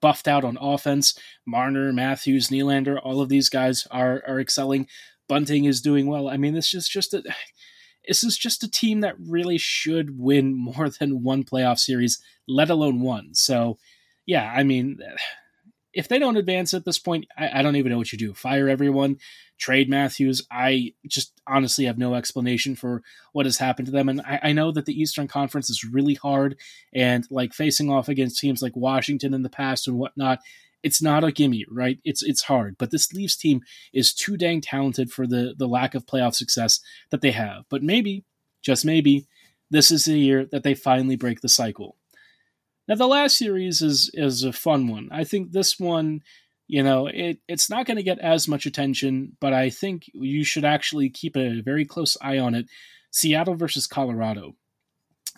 buffed 0.00 0.28
out 0.28 0.44
on 0.44 0.58
offense. 0.60 1.18
Marner, 1.46 1.92
Matthews, 1.92 2.48
Nylander, 2.48 2.98
all 3.02 3.20
of 3.20 3.28
these 3.28 3.48
guys 3.48 3.86
are 3.90 4.22
are 4.26 4.40
excelling. 4.40 4.86
Bunting 5.26 5.64
is 5.64 5.80
doing 5.80 6.06
well. 6.06 6.28
I 6.28 6.36
mean, 6.36 6.54
this 6.54 6.74
is 6.74 6.86
just 6.86 7.14
a 7.14 7.22
this 8.06 8.24
is 8.24 8.36
just 8.36 8.62
a 8.62 8.70
team 8.70 9.00
that 9.00 9.16
really 9.18 9.58
should 9.58 10.18
win 10.18 10.54
more 10.54 10.88
than 10.88 11.22
one 11.22 11.44
playoff 11.44 11.78
series, 11.78 12.20
let 12.46 12.70
alone 12.70 13.00
one. 13.00 13.34
So 13.34 13.78
yeah, 14.26 14.52
I 14.54 14.62
mean, 14.62 15.00
if 15.92 16.08
they 16.08 16.18
don't 16.18 16.36
advance 16.36 16.74
at 16.74 16.84
this 16.84 16.98
point, 16.98 17.26
I, 17.36 17.60
I, 17.60 17.62
don't 17.62 17.76
even 17.76 17.92
know 17.92 17.98
what 17.98 18.12
you 18.12 18.18
do. 18.18 18.34
Fire 18.34 18.68
everyone, 18.68 19.18
trade 19.58 19.88
Matthews. 19.88 20.42
I 20.50 20.94
just 21.06 21.40
honestly 21.46 21.84
have 21.84 21.98
no 21.98 22.14
explanation 22.14 22.74
for 22.74 23.02
what 23.32 23.46
has 23.46 23.58
happened 23.58 23.86
to 23.86 23.92
them. 23.92 24.08
And 24.08 24.20
I, 24.22 24.40
I 24.42 24.52
know 24.52 24.72
that 24.72 24.86
the 24.86 24.98
Eastern 24.98 25.28
Conference 25.28 25.70
is 25.70 25.84
really 25.84 26.14
hard, 26.14 26.56
and 26.92 27.24
like 27.30 27.54
facing 27.54 27.90
off 27.90 28.08
against 28.08 28.40
teams 28.40 28.62
like 28.62 28.74
Washington 28.74 29.34
in 29.34 29.42
the 29.42 29.50
past 29.50 29.86
and 29.86 29.98
whatnot. 29.98 30.40
It's 30.84 31.02
not 31.02 31.24
a 31.24 31.32
gimme, 31.32 31.64
right? 31.70 31.98
It's 32.04 32.22
it's 32.22 32.42
hard, 32.42 32.76
but 32.78 32.90
this 32.90 33.12
Leafs 33.12 33.36
team 33.36 33.62
is 33.92 34.12
too 34.12 34.36
dang 34.36 34.60
talented 34.60 35.10
for 35.10 35.26
the 35.26 35.54
the 35.56 35.66
lack 35.66 35.94
of 35.94 36.06
playoff 36.06 36.34
success 36.34 36.80
that 37.10 37.22
they 37.22 37.32
have. 37.32 37.64
But 37.70 37.82
maybe, 37.82 38.24
just 38.62 38.84
maybe, 38.84 39.26
this 39.70 39.90
is 39.90 40.04
the 40.04 40.18
year 40.18 40.46
that 40.52 40.62
they 40.62 40.74
finally 40.74 41.16
break 41.16 41.40
the 41.40 41.48
cycle. 41.48 41.96
Now 42.86 42.96
the 42.96 43.06
last 43.06 43.38
series 43.38 43.80
is 43.80 44.10
is 44.12 44.44
a 44.44 44.52
fun 44.52 44.88
one. 44.88 45.08
I 45.10 45.24
think 45.24 45.52
this 45.52 45.80
one, 45.80 46.20
you 46.68 46.82
know, 46.82 47.06
it 47.06 47.38
it's 47.48 47.70
not 47.70 47.86
going 47.86 47.96
to 47.96 48.02
get 48.02 48.18
as 48.18 48.46
much 48.46 48.66
attention, 48.66 49.36
but 49.40 49.54
I 49.54 49.70
think 49.70 50.04
you 50.12 50.44
should 50.44 50.66
actually 50.66 51.08
keep 51.08 51.36
a 51.36 51.62
very 51.62 51.86
close 51.86 52.16
eye 52.20 52.38
on 52.38 52.54
it. 52.54 52.66
Seattle 53.10 53.54
versus 53.54 53.86
Colorado. 53.86 54.54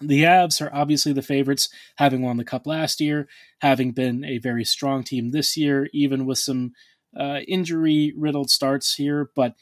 The 0.00 0.24
Avs 0.24 0.60
are 0.60 0.74
obviously 0.74 1.12
the 1.12 1.22
favorites, 1.22 1.68
having 1.96 2.22
won 2.22 2.36
the 2.36 2.44
Cup 2.44 2.66
last 2.66 3.00
year, 3.00 3.28
having 3.60 3.92
been 3.92 4.24
a 4.24 4.38
very 4.38 4.64
strong 4.64 5.02
team 5.02 5.30
this 5.30 5.56
year, 5.56 5.88
even 5.92 6.26
with 6.26 6.38
some 6.38 6.72
uh, 7.18 7.40
injury 7.48 8.12
riddled 8.16 8.50
starts 8.50 8.94
here. 8.96 9.30
But 9.34 9.54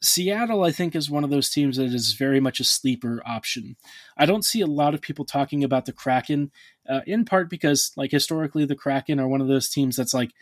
Seattle, 0.00 0.62
I 0.62 0.70
think, 0.70 0.94
is 0.94 1.10
one 1.10 1.24
of 1.24 1.30
those 1.30 1.50
teams 1.50 1.76
that 1.76 1.86
is 1.86 2.12
very 2.12 2.38
much 2.38 2.60
a 2.60 2.64
sleeper 2.64 3.22
option. 3.26 3.76
I 4.16 4.26
don't 4.26 4.44
see 4.44 4.60
a 4.60 4.66
lot 4.66 4.94
of 4.94 5.00
people 5.00 5.24
talking 5.24 5.64
about 5.64 5.86
the 5.86 5.92
Kraken, 5.92 6.52
uh, 6.88 7.00
in 7.06 7.24
part 7.24 7.50
because, 7.50 7.92
like, 7.96 8.10
historically, 8.10 8.66
the 8.66 8.76
Kraken 8.76 9.18
are 9.18 9.28
one 9.28 9.40
of 9.40 9.48
those 9.48 9.68
teams 9.68 9.96
that's 9.96 10.14
like 10.14 10.32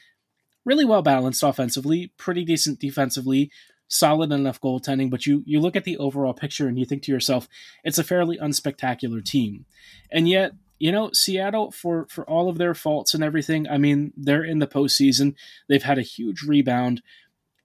really 0.65 0.85
well 0.85 1.03
balanced 1.03 1.43
offensively, 1.43 2.13
pretty 2.19 2.45
decent 2.45 2.81
defensively, 2.81 3.51
solid 3.93 4.33
enough 4.33 4.61
goaltending. 4.61 5.11
But 5.11 5.27
you 5.27 5.43
you 5.47 5.61
look 5.61 5.77
at 5.77 5.85
the 5.85 5.99
overall 5.99 6.35
picture 6.35 6.69
and 6.69 6.79
you 6.79 6.85
think 6.85 7.03
to 7.05 7.13
yourself, 7.13 7.49
it's 7.85 7.99
a 7.99 8.05
fairly 8.05 8.39
unspectacular 8.39 9.25
team, 9.25 9.67
and 10.11 10.29
yet. 10.29 10.53
You 10.79 10.91
know, 10.91 11.11
Seattle, 11.13 11.71
for, 11.71 12.09
for 12.11 12.29
all 12.29 12.49
of 12.49 12.59
their 12.59 12.75
faults 12.75 13.15
and 13.15 13.23
everything, 13.23 13.69
I 13.69 13.79
mean, 13.79 14.13
they're 14.17 14.43
in 14.43 14.59
the 14.59 14.67
postseason. 14.67 15.37
They've 15.69 15.81
had 15.81 15.97
a 15.97 16.03
huge 16.03 16.43
rebound 16.43 17.03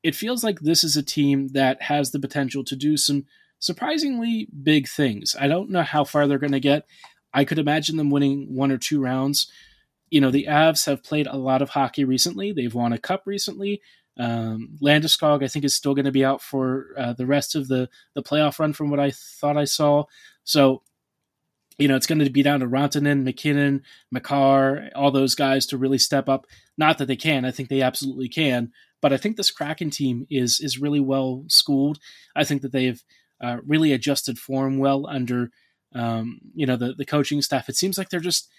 it 0.03 0.15
feels 0.15 0.43
like 0.43 0.59
this 0.59 0.83
is 0.83 0.95
a 0.95 1.03
team 1.03 1.49
that 1.49 1.81
has 1.81 2.11
the 2.11 2.19
potential 2.19 2.63
to 2.63 2.75
do 2.75 2.97
some 2.97 3.25
surprisingly 3.59 4.47
big 4.63 4.87
things. 4.87 5.35
I 5.39 5.47
don't 5.47 5.69
know 5.69 5.83
how 5.83 6.03
far 6.03 6.27
they're 6.27 6.37
going 6.37 6.51
to 6.51 6.59
get. 6.59 6.85
I 7.33 7.43
could 7.43 7.59
imagine 7.59 7.97
them 7.97 8.09
winning 8.09 8.55
one 8.55 8.71
or 8.71 8.77
two 8.77 9.01
rounds. 9.01 9.51
You 10.09 10.21
know, 10.21 10.31
the 10.31 10.45
Avs 10.47 10.85
have 10.85 11.03
played 11.03 11.27
a 11.27 11.35
lot 11.35 11.61
of 11.61 11.71
hockey 11.71 12.05
recently. 12.05 12.51
They've 12.51 12.73
won 12.73 12.93
a 12.93 12.97
cup 12.97 13.23
recently. 13.25 13.81
Um, 14.17 14.77
Landeskog, 14.81 15.43
I 15.43 15.47
think, 15.47 15.65
is 15.65 15.75
still 15.75 15.93
going 15.93 16.05
to 16.05 16.11
be 16.11 16.25
out 16.25 16.41
for 16.41 16.87
uh, 16.97 17.13
the 17.13 17.25
rest 17.25 17.55
of 17.55 17.67
the 17.67 17.89
the 18.15 18.23
playoff 18.23 18.59
run, 18.59 18.73
from 18.73 18.89
what 18.89 18.99
I 18.99 19.11
thought 19.11 19.57
I 19.57 19.65
saw. 19.65 20.05
So, 20.43 20.81
you 21.77 21.87
know, 21.87 21.95
it's 21.95 22.07
going 22.07 22.19
to 22.19 22.29
be 22.29 22.43
down 22.43 22.61
to 22.61 22.67
Rantanen, 22.67 23.23
MacKinnon, 23.23 23.83
Makar, 24.11 24.89
all 24.95 25.11
those 25.11 25.35
guys 25.35 25.65
to 25.67 25.77
really 25.77 25.97
step 25.97 26.27
up. 26.27 26.45
Not 26.77 26.97
that 26.97 27.05
they 27.05 27.15
can; 27.15 27.45
I 27.45 27.51
think 27.51 27.69
they 27.69 27.81
absolutely 27.81 28.29
can. 28.29 28.71
But 29.01 29.13
I 29.13 29.17
think 29.17 29.37
this 29.37 29.51
Kraken 29.51 29.91
team 29.91 30.25
is 30.29 30.59
is 30.59 30.79
really 30.79 30.99
well 30.99 31.43
schooled. 31.47 31.99
I 32.35 32.43
think 32.43 32.61
that 32.63 32.71
they've 32.71 33.03
uh, 33.41 33.57
really 33.65 33.93
adjusted 33.93 34.39
form 34.39 34.79
well 34.79 35.05
under 35.07 35.51
um, 35.93 36.39
you 36.55 36.65
know 36.65 36.75
the 36.75 36.93
the 36.93 37.05
coaching 37.05 37.41
staff. 37.41 37.69
It 37.69 37.75
seems 37.75 37.97
like 37.97 38.09
they're 38.09 38.19
just 38.19 38.49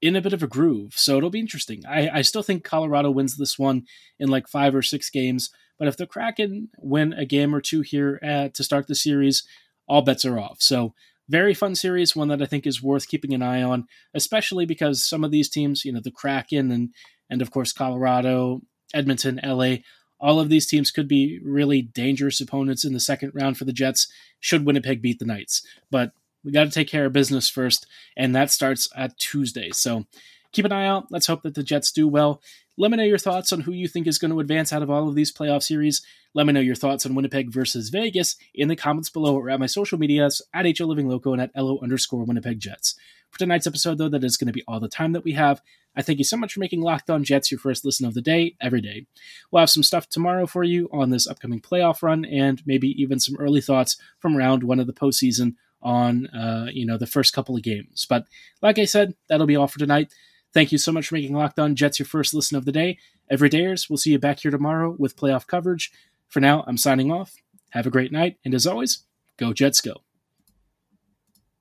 in 0.00 0.16
a 0.16 0.20
bit 0.20 0.32
of 0.32 0.42
a 0.42 0.48
groove. 0.48 0.92
So 0.96 1.16
it'll 1.16 1.30
be 1.30 1.40
interesting. 1.40 1.82
I, 1.86 2.08
I 2.08 2.22
still 2.22 2.42
think 2.42 2.64
Colorado 2.64 3.10
wins 3.10 3.36
this 3.36 3.58
one 3.58 3.86
in 4.18 4.28
like 4.28 4.48
five 4.48 4.74
or 4.74 4.82
six 4.82 5.10
games. 5.10 5.50
But 5.78 5.88
if 5.88 5.96
the 5.96 6.06
Kraken 6.06 6.68
win 6.78 7.12
a 7.12 7.24
game 7.24 7.54
or 7.54 7.60
two 7.60 7.80
here 7.80 8.18
at, 8.22 8.54
to 8.54 8.64
start 8.64 8.86
the 8.86 8.94
series, 8.94 9.44
all 9.86 10.02
bets 10.02 10.24
are 10.24 10.38
off. 10.38 10.60
So 10.60 10.94
very 11.28 11.54
fun 11.54 11.74
series, 11.74 12.16
one 12.16 12.28
that 12.28 12.42
I 12.42 12.46
think 12.46 12.66
is 12.66 12.82
worth 12.82 13.08
keeping 13.08 13.34
an 13.34 13.42
eye 13.42 13.62
on, 13.62 13.86
especially 14.14 14.66
because 14.66 15.04
some 15.04 15.24
of 15.24 15.30
these 15.30 15.48
teams, 15.48 15.84
you 15.84 15.92
know, 15.92 16.00
the 16.00 16.10
Kraken 16.10 16.70
and 16.70 16.90
and 17.30 17.42
of 17.42 17.50
course 17.50 17.72
Colorado 17.72 18.62
Edmonton, 18.94 19.38
LA, 19.44 19.76
all 20.20 20.40
of 20.40 20.48
these 20.48 20.66
teams 20.66 20.90
could 20.90 21.06
be 21.06 21.38
really 21.44 21.82
dangerous 21.82 22.40
opponents 22.40 22.84
in 22.84 22.92
the 22.92 23.00
second 23.00 23.32
round 23.34 23.58
for 23.58 23.64
the 23.64 23.72
Jets 23.72 24.10
should 24.40 24.64
Winnipeg 24.64 25.02
beat 25.02 25.18
the 25.18 25.26
Knights. 25.26 25.62
But 25.90 26.12
we 26.44 26.52
got 26.52 26.64
to 26.64 26.70
take 26.70 26.88
care 26.88 27.06
of 27.06 27.12
business 27.12 27.48
first, 27.48 27.86
and 28.16 28.34
that 28.34 28.50
starts 28.50 28.88
at 28.96 29.18
Tuesday. 29.18 29.70
So 29.72 30.04
keep 30.52 30.64
an 30.64 30.72
eye 30.72 30.86
out. 30.86 31.06
Let's 31.10 31.26
hope 31.26 31.42
that 31.42 31.54
the 31.54 31.62
Jets 31.62 31.92
do 31.92 32.08
well. 32.08 32.42
Let 32.76 32.90
me 32.90 32.96
know 32.96 33.02
your 33.02 33.18
thoughts 33.18 33.52
on 33.52 33.60
who 33.60 33.72
you 33.72 33.88
think 33.88 34.06
is 34.06 34.18
going 34.18 34.30
to 34.30 34.40
advance 34.40 34.72
out 34.72 34.82
of 34.82 34.90
all 34.90 35.08
of 35.08 35.16
these 35.16 35.32
playoff 35.32 35.64
series. 35.64 36.00
Let 36.34 36.46
me 36.46 36.52
know 36.52 36.60
your 36.60 36.76
thoughts 36.76 37.04
on 37.04 37.14
Winnipeg 37.14 37.50
versus 37.50 37.88
Vegas 37.88 38.36
in 38.54 38.68
the 38.68 38.76
comments 38.76 39.10
below 39.10 39.34
or 39.36 39.50
at 39.50 39.58
my 39.58 39.66
social 39.66 39.98
medias 39.98 40.40
at 40.54 40.78
HO 40.78 40.84
Living 40.84 41.08
Loco 41.08 41.32
and 41.32 41.42
at 41.42 41.50
LO 41.56 41.80
underscore 41.82 42.24
Winnipeg 42.24 42.60
Jets. 42.60 42.94
For 43.30 43.38
tonight's 43.40 43.66
episode, 43.66 43.98
though, 43.98 44.08
that 44.08 44.22
is 44.22 44.36
going 44.36 44.46
to 44.46 44.52
be 44.52 44.62
all 44.68 44.78
the 44.78 44.88
time 44.88 45.12
that 45.12 45.24
we 45.24 45.32
have. 45.32 45.60
I 45.96 46.02
thank 46.02 46.18
you 46.18 46.24
so 46.24 46.36
much 46.36 46.54
for 46.54 46.60
making 46.60 46.80
Locked 46.80 47.10
On 47.10 47.24
Jets 47.24 47.50
your 47.50 47.58
first 47.58 47.84
listen 47.84 48.06
of 48.06 48.14
the 48.14 48.22
day, 48.22 48.54
every 48.60 48.80
day. 48.80 49.06
We'll 49.50 49.60
have 49.60 49.70
some 49.70 49.82
stuff 49.82 50.08
tomorrow 50.08 50.46
for 50.46 50.62
you 50.62 50.88
on 50.92 51.10
this 51.10 51.26
upcoming 51.26 51.60
playoff 51.60 52.02
run 52.02 52.24
and 52.24 52.62
maybe 52.64 52.88
even 53.02 53.18
some 53.18 53.36
early 53.40 53.60
thoughts 53.60 53.96
from 54.20 54.36
round 54.36 54.62
one 54.62 54.78
of 54.78 54.86
the 54.86 54.92
postseason 54.92 55.56
on 55.82 56.26
uh, 56.28 56.68
you 56.72 56.86
know 56.86 56.98
the 56.98 57.06
first 57.06 57.32
couple 57.32 57.56
of 57.56 57.62
games. 57.62 58.06
But 58.08 58.26
like 58.62 58.78
I 58.78 58.84
said, 58.84 59.14
that'll 59.28 59.46
be 59.46 59.56
all 59.56 59.68
for 59.68 59.78
tonight. 59.78 60.12
Thank 60.52 60.72
you 60.72 60.78
so 60.78 60.92
much 60.92 61.08
for 61.08 61.14
making 61.14 61.36
Locked 61.36 61.58
On 61.58 61.76
Jets 61.76 61.98
your 61.98 62.06
first 62.06 62.32
listen 62.34 62.56
of 62.56 62.64
the 62.64 62.72
day. 62.72 62.98
Every 63.30 63.50
dayers, 63.50 63.90
we'll 63.90 63.98
see 63.98 64.12
you 64.12 64.18
back 64.18 64.40
here 64.40 64.50
tomorrow 64.50 64.96
with 64.98 65.16
playoff 65.16 65.46
coverage. 65.46 65.92
For 66.28 66.40
now, 66.40 66.64
I'm 66.66 66.78
signing 66.78 67.12
off. 67.12 67.36
Have 67.70 67.86
a 67.86 67.90
great 67.90 68.12
night, 68.12 68.38
and 68.44 68.54
as 68.54 68.66
always, 68.66 69.04
go 69.36 69.52
Jets 69.52 69.80
go. 69.80 70.07